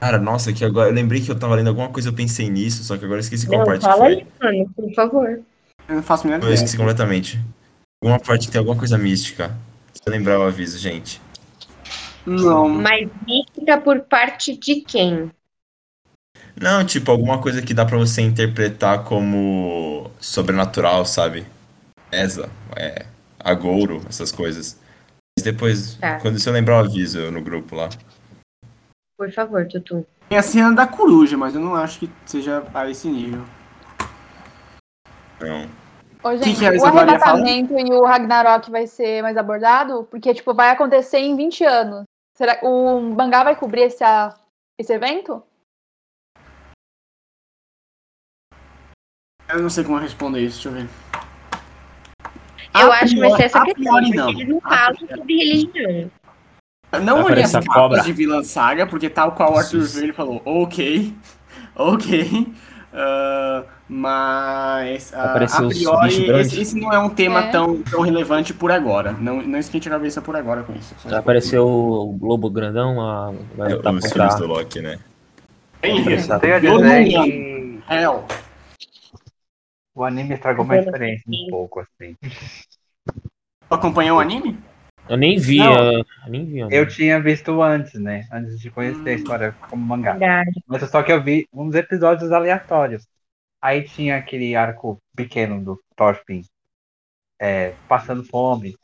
[0.00, 0.88] Cara, nossa, que agora.
[0.90, 3.22] Eu lembrei que eu tava lendo alguma coisa, eu pensei nisso, só que agora eu
[3.24, 4.14] esqueci qual Não, parte que fala foi.
[4.14, 5.42] aí, mano, por favor.
[5.88, 6.54] Eu não faço a menor Eu ideia.
[6.54, 7.40] esqueci completamente.
[8.02, 9.56] Uma parte que tem alguma coisa mística.
[9.92, 11.20] Se eu lembrar, eu aviso, gente.
[12.26, 12.68] Não.
[12.68, 15.30] Mas mística por parte de quem?
[16.60, 21.44] Não, tipo, alguma coisa que dá pra você interpretar como sobrenatural, sabe?
[22.12, 23.06] Esa, é,
[23.44, 24.80] agouro, essas coisas.
[25.38, 26.18] Mas depois, Tá.
[26.20, 27.88] quando se eu lembrar, eu aviso no grupo lá.
[29.16, 30.06] Por favor, Tutu.
[30.28, 33.44] Tem a cena da coruja, mas eu não acho que seja a esse nível.
[35.40, 35.68] Não.
[36.22, 37.32] Ô, Que gente, que a o Isabela ia falar?
[37.34, 40.04] arrebatamento e o Ragnarok vai ser mais abordado?
[40.10, 42.04] Porque, tipo, vai acontecer em 20 anos.
[42.36, 44.34] Será que o mangá vai cobrir esse, a-
[44.80, 45.42] esse evento?
[49.48, 51.03] Eu não sei como responder isso, deixa eu ver.
[52.80, 54.28] Eu A acho que vai ser essa questão, porque não.
[54.30, 56.10] eles não falam sobre religião.
[57.02, 58.00] Não Vai olhei as capas cobra.
[58.02, 59.94] de Vilã Saga, porque tal qual o Arthur Jesus.
[59.94, 61.12] Verde falou, ok,
[61.74, 62.52] ok,
[62.92, 67.50] ah, mas Apareceu a priori esse, esse não é um tema É.
[67.50, 69.12] tão, tão relevante por agora.
[69.12, 70.94] Não, não esquente a cabeça por agora com isso.
[71.08, 74.98] Já apareceu o Globo Grandão, a, vai É, os filmes do Loki, né?
[75.82, 78.24] Essa- Tenho a que Hell.
[79.94, 82.16] O anime estragou minha experiência um pouco, assim.
[83.70, 84.58] Acompanhou o anime?
[85.08, 86.58] Eu nem vi, eu, eu nem vi.
[86.60, 88.26] Eu tinha visto antes, né?
[88.32, 90.12] Antes de conhecer a história como mangá.
[90.12, 90.64] Verdade.
[90.66, 93.06] Mas só que eu vi uns episódios aleatórios.
[93.60, 96.42] Aí tinha aquele arco pequeno do Thorfinn
[97.38, 98.74] é, passando fome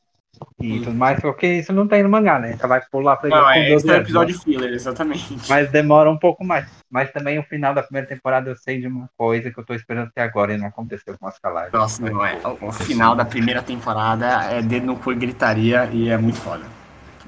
[0.61, 0.83] e Hum.
[0.85, 2.57] tudo mais, porque isso não tem no mangá, né?
[2.57, 5.37] Você vai pular pra ele Não, com é, 12 esse é o episódio filler, exatamente.
[5.49, 6.67] Mas demora um pouco mais.
[6.91, 9.75] Mas também o final da primeira temporada eu sei de uma coisa que eu tô
[9.75, 11.73] esperando até agora e não aconteceu com as calagens.
[11.73, 12.37] Nossa, não é.
[12.45, 16.39] O, o final da primeira temporada é dedo no cu e gritaria e é muito
[16.39, 16.65] foda.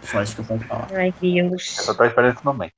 [0.03, 0.89] Só isso que eu posso falar.
[0.95, 1.79] Ai, Deus.
[1.79, 2.75] Eu só tô esperando esse momento.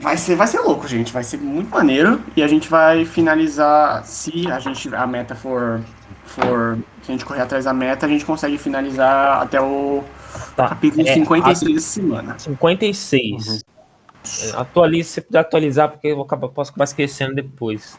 [0.00, 1.12] Vai ser, vai ser louco, gente.
[1.12, 2.20] Vai ser muito maneiro.
[2.36, 4.04] E a gente vai finalizar.
[4.04, 5.80] Se a gente a meta for.
[6.28, 10.04] For se a gente correr atrás da meta, a gente consegue finalizar até o
[10.54, 12.38] Tá, capítulo é, 56 dessa semana.
[12.38, 13.64] 56.
[14.42, 17.98] É, Atualize, se puder atualizar, porque eu acabo- posso acabar esquecendo depois.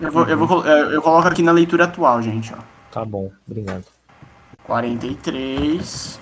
[0.00, 2.52] Eu, vou, eu, vou, é, eu coloco aqui na leitura atual, gente.
[2.54, 2.58] Ó.
[2.92, 3.84] Tá bom, obrigado.
[4.64, 6.20] 43.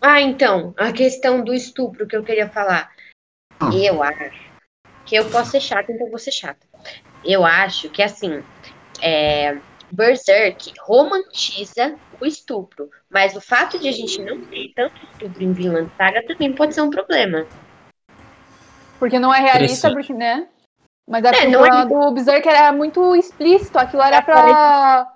[0.00, 2.90] Ah, então, a questão do estupro que eu queria falar.
[3.62, 3.70] Hum.
[3.72, 4.32] Eu acho
[5.04, 6.66] que eu posso ser chata, então eu vou ser chata.
[7.24, 8.42] Eu acho que, assim,
[9.00, 9.56] é,
[9.90, 15.52] Berserk romantiza o estupro, mas o fato de a gente não ter tanto estupro em
[15.52, 17.46] Vinland Saga também pode ser um problema.
[18.98, 20.48] Porque não é realista, porque, né?
[21.08, 23.78] Mas é, É, é- do Berserk era muito explícito.
[23.78, 25.12] Aquilo era pra.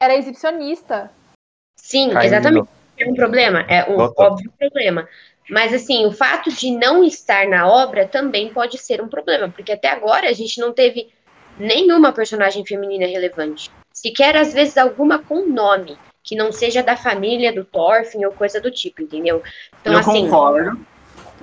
[0.00, 1.10] Era exibicionista.
[1.76, 2.68] Sim, Caiu de exatamente.
[2.98, 4.26] É um problema, é um Voltou.
[4.26, 5.08] óbvio problema.
[5.48, 9.72] Mas, assim, o fato de não estar na obra também pode ser um problema, porque
[9.72, 11.08] até agora a gente não teve
[11.58, 13.70] nenhuma personagem feminina relevante.
[13.92, 18.60] Sequer, às vezes, alguma com nome, que não seja da família do Thorfinn ou coisa
[18.60, 19.42] do tipo, entendeu?
[19.80, 20.78] Então, eu assim, concordo.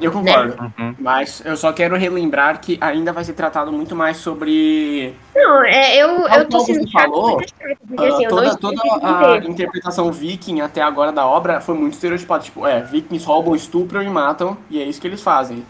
[0.02, 0.56] Eu concordo.
[0.78, 0.96] Uhum.
[1.00, 5.98] Mas eu só quero relembrar que ainda vai ser tratado muito mais sobre não, é,
[5.98, 7.54] eu, eu tô sendo falou, chato,
[7.88, 12.44] porque, Ah, assim, toda, toda a interpretação viking até agora da obra foi muito estereotipada.
[12.44, 15.64] Tipo, é, vikings roubam, estupram e matam, e é isso que eles fazem.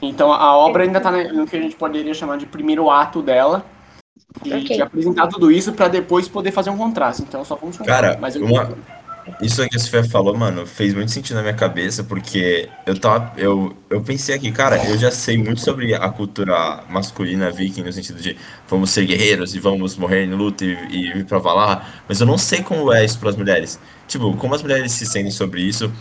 [0.00, 3.64] Então a obra ainda tá no que a gente poderia chamar de primeiro ato dela.
[4.44, 4.76] E Ok.
[4.76, 7.22] de apresentar tudo isso pra depois poder fazer um contraste.
[7.22, 8.68] Então só vamos Cara, mas eu uma-
[9.40, 12.98] Isso aí que a Sofia falou, mano, fez muito sentido na minha cabeça, porque eu
[12.98, 13.32] tava.
[13.36, 17.92] Eu, eu pensei aqui, cara, eu já sei muito sobre a cultura masculina viking, no
[17.92, 18.36] sentido de
[18.68, 22.26] vamos ser guerreiros e vamos morrer em luta e, e ir pra Valar, mas eu
[22.26, 23.78] não sei como é isso pras mulheres.
[24.06, 25.92] Tipo, como as mulheres se sentem sobre isso,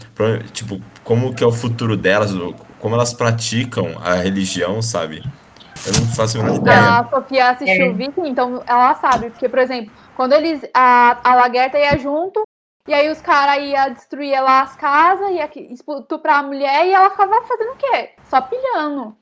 [0.54, 2.32] tipo, como que é o futuro delas,
[2.80, 5.22] como elas praticam a religião, sabe?
[5.86, 7.00] Eu não faço a menor ideia.
[7.00, 7.94] A Sofia assistiu É.
[7.94, 9.30] Viking, então ela sabe.
[9.30, 10.62] Porque, por exemplo, quando eles.
[10.74, 12.42] A, a Lagerta ia junto,
[12.88, 17.10] e aí os caras iam destruir lá as casas, ia estuprar a mulher, e ela
[17.10, 18.12] ficava fazendo o quê?
[18.26, 19.18] Só pilhando.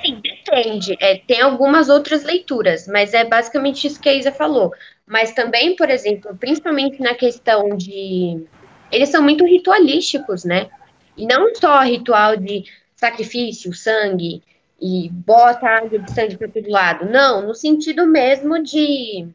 [0.00, 0.96] Sim, depende.
[1.00, 4.72] É, tem algumas outras leituras, mas é basicamente isso que a Isa falou.
[5.06, 8.46] Mas também, por exemplo, principalmente na questão de.
[8.92, 10.68] Eles são muito ritualísticos, né?
[11.16, 12.64] E não só ritual de
[12.94, 14.42] sacrifício, sangue,
[14.80, 17.06] e bota água de sangue para todo lado.
[17.06, 19.28] Não, no sentido mesmo de.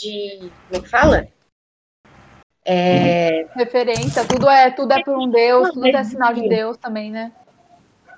[0.00, 1.28] De como é que fala?
[2.64, 7.10] É, Referência, tudo é, tudo é por um Deus, tudo é sinal de Deus também,
[7.10, 7.32] né?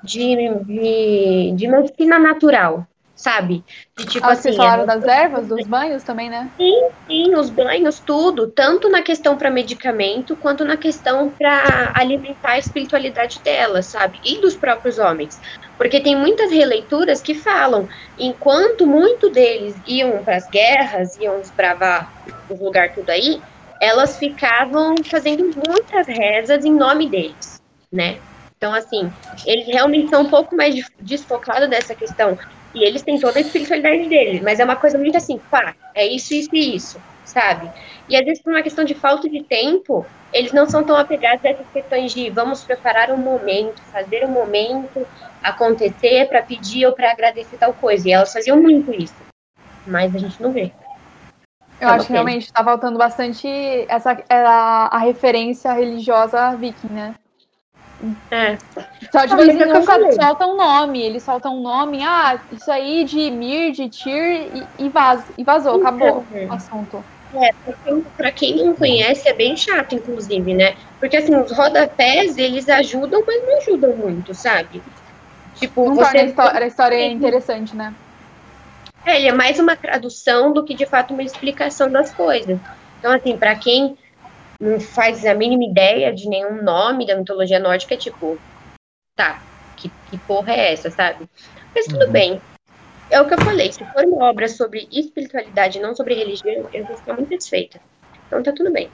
[0.03, 3.65] de, de, de medicina natural, sabe?
[3.97, 4.43] De tipo Ah, assim.
[4.43, 6.51] vocês falaram é- das ervas, dos banhos também, né?
[7.07, 12.59] Sim, os banhos, tudo, tanto na questão para medicamento, quanto na questão para alimentar a
[12.59, 14.19] espiritualidade delas, sabe?
[14.25, 15.41] E dos próprios homens.
[15.83, 22.09] Porque tem muitas releituras que falam, enquanto muito deles iam para as guerras, iam desbravar
[22.49, 23.43] os lugares tudo aí,
[23.81, 27.61] elas ficavam fazendo muitas rezas em nome deles,
[27.91, 28.19] né?
[28.57, 29.13] Então, assim,
[29.45, 32.39] eles realmente são um pouco mais des- desfocados dessa questão.
[32.73, 36.07] E eles têm toda a espiritualidade deles, mas é uma coisa muito assim, pá, é
[36.07, 37.69] isso, isso e isso, sabe?
[38.09, 41.45] E às vezes, por uma questão de falta de tempo, eles não são tão apegados
[41.45, 45.05] a essas questões de vamos preparar um momento, fazer um momento
[45.43, 48.09] acontecer para pedir ou para agradecer tal coisa.
[48.09, 49.15] E elas faziam muito isso,
[49.87, 50.73] mas a gente não vê.
[51.81, 53.49] Eu Tá acho que realmente tá faltando bastante
[53.89, 57.15] essa a, a referência religiosa viking, né?
[58.31, 58.57] É.
[59.13, 60.13] Só mas eles é o que eu nunca falei.
[60.13, 64.67] soltam um nome, eles soltam um nome, ah, isso aí de Mir, de Tyr e,
[64.79, 67.05] e, vaz, e vazou, acabou Então, o assunto.
[67.85, 70.75] Quem, pra quem não conhece, é bem chato, inclusive, né?
[71.01, 74.83] Porque assim, os rodapés, eles ajudam, mas não ajudam muito, sabe?
[75.63, 76.25] Tipo, Não torna a você.
[76.25, 77.13] história, a história Sim.
[77.13, 77.95] interessante, né?
[79.07, 82.59] É, ele é mais uma tradução do que de fato uma explicação das coisas.
[82.99, 83.97] Então, assim, pra quem
[84.61, 88.37] não faz a mínima ideia de nenhum nome da mitologia nórdica, é tipo,
[89.15, 89.41] tá,
[89.77, 91.29] que, que porra é essa, sabe?
[91.73, 92.13] Mas tudo Uhum.
[92.13, 92.43] bem.
[93.09, 96.85] É o que eu falei, se for uma obra sobre espiritualidade, não sobre religião, eu
[96.87, 97.81] vou ficar muito satisfeita.
[98.27, 98.91] Então tá tudo bem.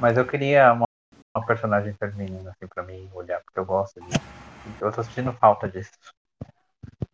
[0.00, 0.76] Mas eu queria
[1.36, 4.18] uma, personagem feminina, assim, pra mim olhar, porque eu gosto disso.
[4.80, 5.92] Eu tô sentindo falta disso.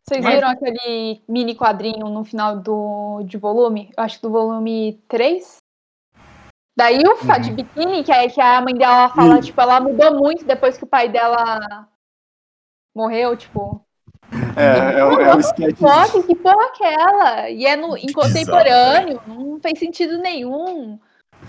[0.06, 3.92] Vocês Mas- viram aquele mini quadrinho no final do de volume?
[3.96, 5.56] Eu acho que do volume 3?
[6.76, 7.40] Da Ilfa, Uhum.
[7.40, 10.84] de biquíni, que, é, que a mãe dela fala, tipo, ela mudou muito depois que
[10.84, 11.86] o pai dela
[12.94, 13.84] morreu, tipo.
[14.56, 15.76] É, é, o- é o sketch.
[16.26, 17.50] Que porra é aquela?
[17.50, 20.98] E é no, em contemporâneo, não fez sentido nenhum.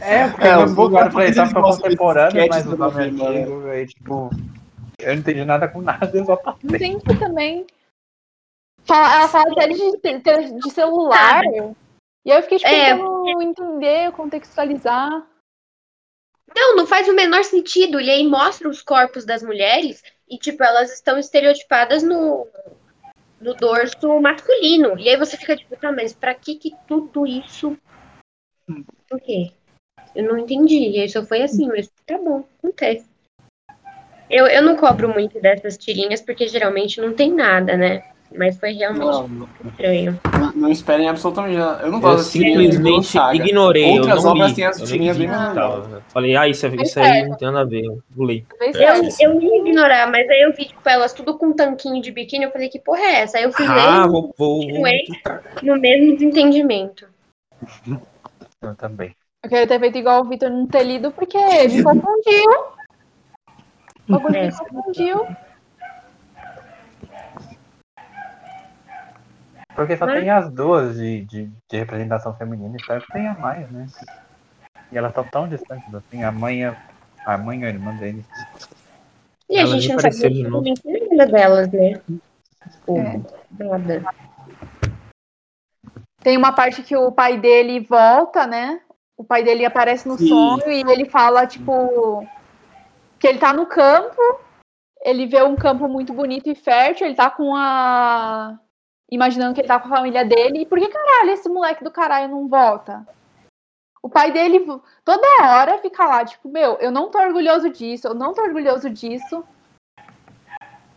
[0.02, 3.68] É, porque É, é, o eu agora pra tá contemporâneo, sketch mas o nome antigo,
[3.70, 4.30] aí, tipo,
[5.00, 6.70] eu não entendi nada com nada, eu só passei.
[6.76, 7.66] entendi também.
[8.86, 11.42] Fala- ela fala até de, de, de celular.
[12.26, 12.96] E aí eu fiquei tipo, É.
[12.96, 15.10] tentando entender, contextualizar.
[16.56, 18.00] Não, não faz o menor sentido.
[18.00, 22.48] E aí mostra os corpos das mulheres e, tipo, elas estão estereotipadas no,
[23.40, 24.98] no dorso masculino.
[25.00, 27.78] E aí você fica tipo, tá, mas pra que que tudo isso?
[29.10, 29.52] Por quê?
[30.16, 30.90] Eu não entendi.
[30.90, 33.06] E aí só foi assim, mas tá bom, acontece.
[34.30, 38.04] Eu, eu não cobro muito dessas tirinhas porque geralmente não tem nada, né?
[38.36, 40.20] Mas foi realmente Não, não, estranho.
[40.40, 41.84] não- não esperem absolutamente nada.
[41.84, 44.00] Eu não Eu gosto desse simplesmente ignorei.
[44.00, 46.04] Outras eu não obras li, têm as eu tirinhas bem mais.
[46.10, 47.86] Falei, ah, isso, isso aí não tem nada a ver.
[47.86, 48.44] Eu Pulei.
[48.58, 48.98] Fez É.
[48.98, 52.12] Eu, eu ia ignorar, mas aí eu vi, tipo, elas tudo com um tanquinho de
[52.12, 52.46] biquíni.
[52.46, 53.38] Eu falei, que porra é essa?
[53.38, 54.34] Aí eu fui Ah, ler vou.
[54.36, 54.82] vou, vou...
[55.62, 57.08] No mesmo desentendimento.
[58.64, 59.14] Eu também.
[59.44, 62.50] Eu queria ter feito igual o Vitor não ter lido, porque ele confundiu.
[64.08, 65.28] O bagulho me confundiu.
[69.76, 73.70] Porque só Mas- tem as duas de, de, de representação feminina, espero que tenha mais,
[73.72, 73.88] né?
[74.92, 76.76] E elas estão tão distantes assim, a mãe, e a
[77.26, 78.24] a mãe e a irmã dele.
[79.50, 80.08] E a Elas gente não novo.
[80.08, 82.02] absolutamente nada delas, né?
[82.72, 83.22] Tipo, É.
[83.64, 84.04] nada.
[86.22, 88.82] Tem uma parte que o pai dele volta, né?
[89.18, 90.28] O pai dele aparece no Sim.
[90.28, 92.26] sonho e ele fala, tipo,
[93.20, 94.22] que ele tá no campo,
[95.04, 98.58] ele vê um campo muito bonito e fértil, ele tá com a.
[99.12, 100.62] Imaginando que ele tá com a família dele.
[100.62, 103.06] E por que caralho esse moleque do caralho não volta?
[104.02, 104.66] O pai dele
[105.06, 108.90] toda hora fica lá, tipo, meu, eu não tô orgulhoso disso, eu não tô orgulhoso
[108.90, 109.46] disso.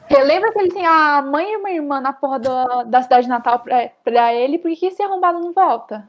[0.09, 3.59] Relembra que ele tem a mãe e uma irmã na porra da, da cidade natal
[3.61, 6.09] pra, pra ele, por que esse arrombado não volta?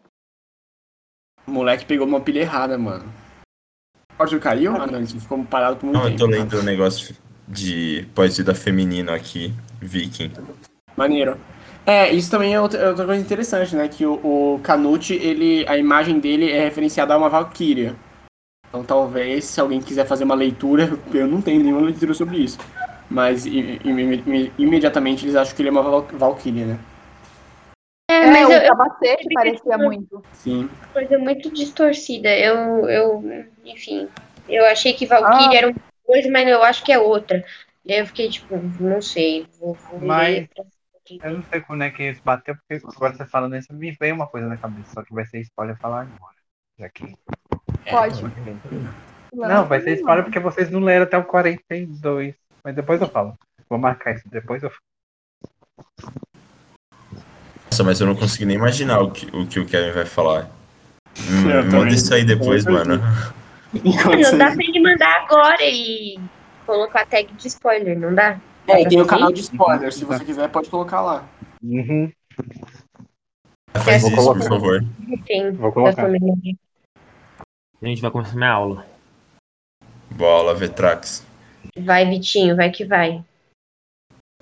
[1.47, 3.05] O moleque pegou uma pilha errada, mano.
[4.19, 4.75] O Arthur caiu?
[4.75, 6.19] Ah, não, ele ficou parado por muito Não, eu tempo.
[6.19, 7.15] tô lendo um negócio
[7.47, 10.31] de poesia feminino aqui, viking.
[10.95, 11.37] Maneiro.
[11.85, 13.87] É, isso também é outra, é outra coisa interessante, né?
[13.87, 14.13] Que o,
[14.55, 17.95] o Canute, ele, a imagem dele é referenciada a uma valquíria.
[18.67, 22.57] Então talvez, se alguém quiser fazer uma leitura, eu não tenho nenhuma leitura sobre isso.
[23.09, 26.79] Mas i- i- i- imediatamente eles acham que ele é uma val- valquíria, né?
[28.17, 30.23] É, É, mas o eu, eu capacete parecia muito.
[30.33, 30.69] Sim.
[30.93, 32.29] coisa muito distorcida.
[32.37, 33.23] Eu, eu,
[33.65, 34.07] enfim,
[34.47, 35.57] eu achei que Valkyrie Ah.
[35.57, 37.43] era uma coisa, mas eu acho que é outra.
[37.85, 40.47] E aí eu fiquei tipo, não sei, vou, vou Mas-
[41.23, 44.13] Eu não sei como é que isso bateu, porque agora você falando isso, me veio
[44.13, 46.35] uma coisa na cabeça, só que vai ser spoiler falar agora.
[46.77, 47.15] Já que...
[47.89, 48.21] Pode.
[49.33, 52.35] Não, vai ser spoiler porque vocês não leram até o 42.
[52.63, 53.37] Mas depois eu falo.
[53.69, 54.81] Vou marcar isso, depois eu falo.
[57.77, 60.49] Nossa, mas eu não consigo nem imaginar o que o, que o Kevin vai falar.
[61.29, 62.95] Hum, Eu manda isso aí depois, Eu mano.
[62.97, 66.19] Não dá pra ele mandar agora e
[66.65, 68.39] colocar tag de spoiler, não dá?
[68.67, 71.23] É, e tem o canal de spoiler, se você quiser pode colocar lá.
[71.63, 72.11] Uhum.
[73.75, 74.83] Faz Vou isso, por favor.
[75.27, 75.51] Tem.
[75.51, 76.07] Vou colocar.
[76.07, 78.87] A gente vai começar minha aula.
[80.09, 81.23] Bola, Vetrax.
[81.77, 83.23] Vai, Vitinho, vai que vai.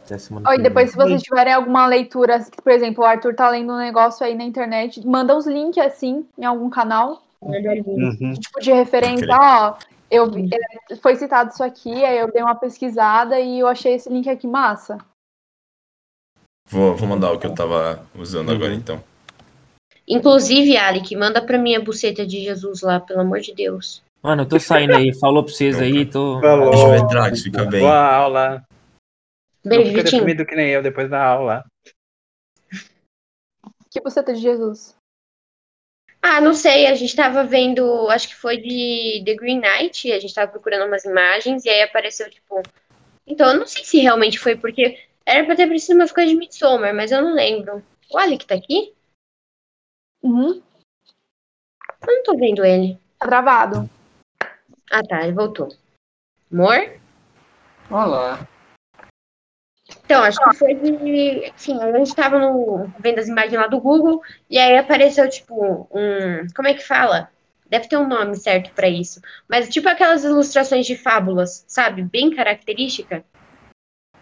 [0.06, 0.64] Até semana Ó, que e vem.
[0.64, 4.36] depois, se vocês tiverem alguma leitura, por exemplo, o Arthur tá lendo um negócio aí
[4.36, 7.24] na internet, manda os links assim, em algum canal.
[7.41, 8.34] Uhum.
[8.34, 9.76] tipo de referência, ó.
[10.10, 10.32] Eu
[10.89, 14.30] é, foi citado isso aqui, aí eu dei uma pesquisada e eu achei esse link
[14.30, 14.97] aqui massa.
[16.70, 18.56] Vou, vou mandar o que eu tava usando Uhum.
[18.56, 19.03] agora, então.
[20.08, 24.03] Inclusive, Alec, manda pra mim a buceta de Jesus lá, pelo amor de Deus.
[24.22, 25.14] Mano, eu tô saindo aí.
[25.20, 26.39] Falou pra vocês aí, tô.
[26.39, 26.70] Falou.
[26.72, 27.82] Beijo, Vetrax, fica bem.
[27.82, 28.64] Boa aula.
[29.66, 30.22] Não Beijo, fica Vitinho.
[30.22, 31.66] deprimido que nem eu depois da aula.
[33.89, 34.95] Que buceta de Jesus.
[36.22, 40.20] Ah, não sei, a gente tava vendo, acho que foi de The Green Knight, a
[40.20, 42.61] gente tava procurando umas imagens e aí apareceu, tipo.
[43.28, 46.38] Então, eu não sei se realmente foi porque era pra ter aparecido umas coisas de
[46.38, 47.84] Midsommar, mas eu não lembro.
[48.11, 48.93] O Alec tá aqui?
[50.22, 50.61] Uhum.
[52.07, 52.99] Eu não tô vendo ele.
[53.18, 53.89] Tá travado.
[54.91, 55.76] Ah, tá, ele voltou.
[56.51, 56.99] Amor?
[57.89, 58.47] Olá.
[60.06, 61.47] Então, acho que foi de.
[61.47, 65.88] Enfim, a gente tava no, vendo as imagens lá do Google e aí apareceu, tipo,
[65.91, 66.47] um.
[66.56, 67.30] Como é que fala?
[67.68, 69.20] Deve ter um nome certo pra isso.
[69.49, 72.03] Mas, tipo, aquelas ilustrações de fábulas, sabe?
[72.03, 73.26] Bem característica.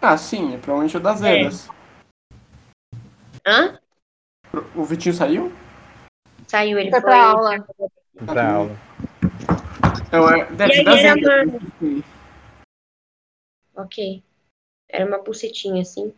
[0.02, 1.68] Ah, sim, é provavelmente o das Eras.
[3.46, 3.78] Hã?
[4.74, 5.52] O Vitinho saiu?
[6.48, 7.10] Saiu, ele Foi foi.
[7.10, 7.68] pra aula.
[8.26, 8.78] Pra aula.
[10.12, 11.54] Não, é, deve ser das era Eras.
[13.76, 14.24] Ok.
[14.94, 16.14] Era uma bucetinha assim.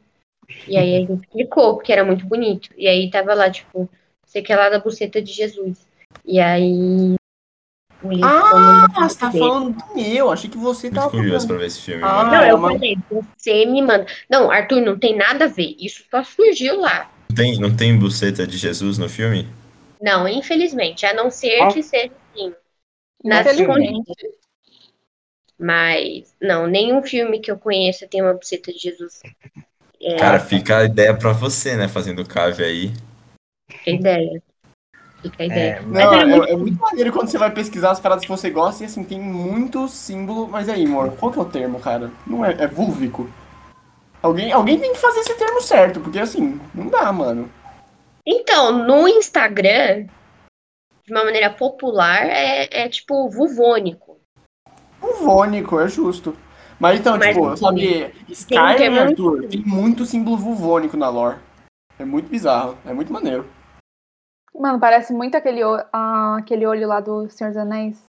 [0.68, 2.70] E aí a gente clicou, porque era muito bonito.
[2.78, 3.90] E aí tava lá, tipo,
[4.28, 5.88] sei que é lá da buceta de Jesus.
[6.26, 7.16] E aí.
[8.22, 10.30] Ah, você tá falando do meu.
[10.32, 11.48] Achei que você tava curioso procurando.
[11.48, 12.26] pra ver esse filme, Ah.
[12.26, 12.98] Não, eu uma- falei,
[13.36, 14.06] você me manda.
[14.30, 15.76] Não, Arthur, não tem nada a ver.
[15.80, 17.10] Isso só surgiu lá.
[17.30, 19.48] Não tem, não tem buceta de Jesus no filme?
[20.02, 21.68] Não, infelizmente, a não ser Ah.
[21.70, 22.54] que seja assim.
[23.24, 24.12] Nas Infelizmente.
[25.58, 29.22] Mas, não, nenhum filme que eu conheça tem uma buceta de Jesus.
[30.02, 31.88] É Cara, fica a ideia pra você, né?
[31.88, 32.94] Fazendo cave aí.
[33.88, 34.44] a ideia.
[35.22, 35.72] Fica a ideia.
[35.78, 38.50] É, Não, muito é, é muito maneiro quando você vai pesquisar as paradas que você
[38.50, 40.48] gosta e assim, tem muito símbolo.
[40.48, 42.12] Mas aí, amor, qual que é o termo, cara?
[42.28, 43.30] Não é, é vulvico.
[44.22, 47.50] Alguém, alguém tem que fazer esse termo certo, porque assim, não dá, mano.
[48.26, 50.08] Então, no Instagram,
[51.06, 54.05] de uma maneira popular, é, é tipo vulvônico.
[55.00, 56.36] Vulvônico, é justo.
[56.80, 61.38] Mas então, Mas, tipo, sabe, Skyrim, Arthur, tem muito símbolo vulvônico na lore.
[61.98, 63.48] É muito bizarro, é muito maneiro.
[64.54, 65.62] Mano, parece muito aquele,
[65.94, 68.04] ah, aquele olho lá do Senhor dos Anéis.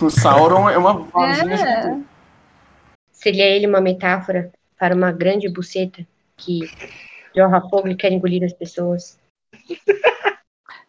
[0.00, 2.14] O Sauron é uma vozinha É.
[3.12, 6.06] Seria ele uma metáfora para uma grande buceta
[6.36, 6.60] que
[7.34, 9.18] jorra fogo e quer engolir as pessoas.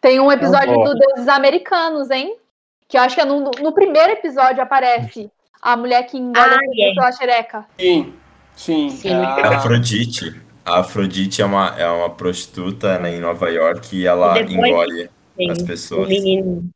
[0.00, 0.84] Tem um episódio Ó.
[0.84, 2.36] do Deuses Americanos, hein?
[2.88, 5.30] Que eu acho que é no, no primeiro episódio aparece
[5.60, 6.94] a mulher que engole Ah, é.
[6.94, 7.66] pela xereca.
[7.78, 8.14] Sim,
[8.54, 8.90] sim.
[8.90, 9.10] Sim.
[9.10, 10.40] é A Afrodite.
[10.64, 15.10] A Afrodite é uma, é uma prostituta né, em Nova York e ela Depois- engole
[15.36, 16.08] Tem as um pessoas.
[16.08, 16.68] menino.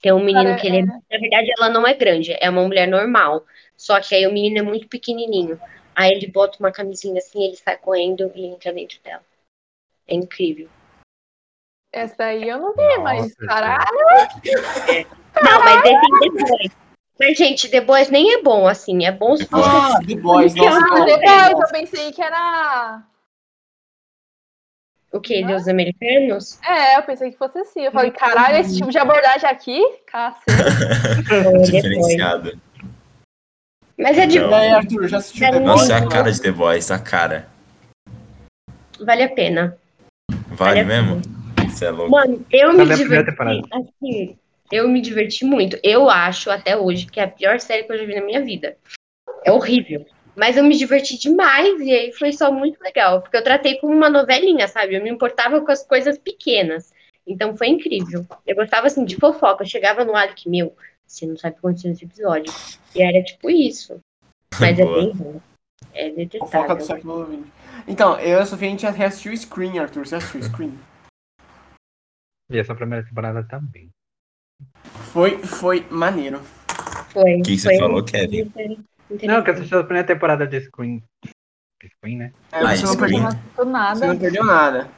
[0.00, 0.82] Tem um menino que ele é.
[0.82, 3.44] Na verdade, ela não é grande, é uma mulher normal.
[3.76, 5.60] Só que aí o menino é muito pequenininho.
[5.94, 9.22] Aí ele bota uma camisinha assim, ele sai correndo e entra dentro dela.
[10.06, 10.68] É incrível.
[11.92, 13.98] Essa daí eu não vi, mas Nossa, caralho.
[15.42, 15.92] Não, mas The
[16.30, 16.72] Boys.
[17.20, 19.04] Mas, gente, The Boys nem é bom, assim.
[19.04, 19.68] É bom se fosse.
[19.68, 21.04] Ah, The Boys, nossa, Ah, não.
[21.04, 23.02] depois eu pensei que era.
[25.10, 25.42] O quê?
[25.44, 26.60] Deus americanos?
[26.62, 27.80] É, eu pensei que fosse assim.
[27.80, 29.82] Eu falei, caralho, esse tipo de abordagem aqui?
[30.06, 30.44] Cacete.
[31.32, 31.70] É The Boys.
[31.70, 32.58] Diferenciada.
[33.98, 34.50] Mas é de Não.
[34.50, 35.64] E aí, Arthur, já assistiu The Boys?
[35.66, 37.48] Nossa, é a cara de The Boys, a cara.
[39.00, 39.78] Vale a pena.
[40.50, 41.22] Vale Olha mesmo?
[41.68, 42.10] Você é louco.
[42.10, 43.34] Mano, eu me diverti.
[43.72, 44.38] Assim,
[44.70, 45.78] eu me diverti muito.
[45.82, 48.42] Eu acho até hoje que é a pior série que eu já vi na minha
[48.42, 48.76] vida.
[49.44, 50.06] É horrível.
[50.36, 53.22] Mas eu me diverti demais e aí foi só muito legal.
[53.22, 54.94] Porque eu tratei como uma novelinha, sabe?
[54.94, 56.92] Eu me importava com as coisas pequenas.
[57.26, 58.26] Então foi incrível.
[58.46, 59.64] Eu gostava assim de fofoca.
[59.64, 62.52] Eu chegava no ar que, meu, você não sabe o que aconteceu nesse episódio.
[62.94, 64.00] E era tipo isso.
[64.60, 65.00] Mas é Boa.
[65.00, 65.40] bem ruim.
[65.94, 66.80] É Fofoca do detestável.
[66.80, 67.58] século XX.
[67.86, 70.06] Então, eu e a Sofia, a gente já reassistiu Screen, Arthur.
[70.06, 70.78] Você assistiu Screen?
[72.50, 73.90] E essa primeira temporada também.
[75.12, 76.40] Foi, foi maneiro.
[77.10, 77.36] Foi.
[77.40, 78.52] O que que você foi falou, Kevin?
[79.22, 81.02] Não, que eu assisti a primeira temporada de Screen.
[81.96, 82.32] Screen, né?
[82.52, 83.22] É, Ah, você, não Screen.
[83.22, 84.06] perdeu, Do você nada.
[84.06, 84.88] não perdeu nada.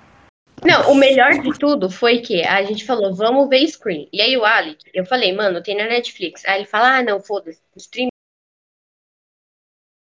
[0.64, 4.06] Não, o melhor de tudo foi que a gente falou, vamos ver Scream.
[4.12, 6.44] E aí o Alec, eu falei, mano, tem na Netflix.
[6.44, 8.09] Aí ele fala, ah, não, foda-se, stream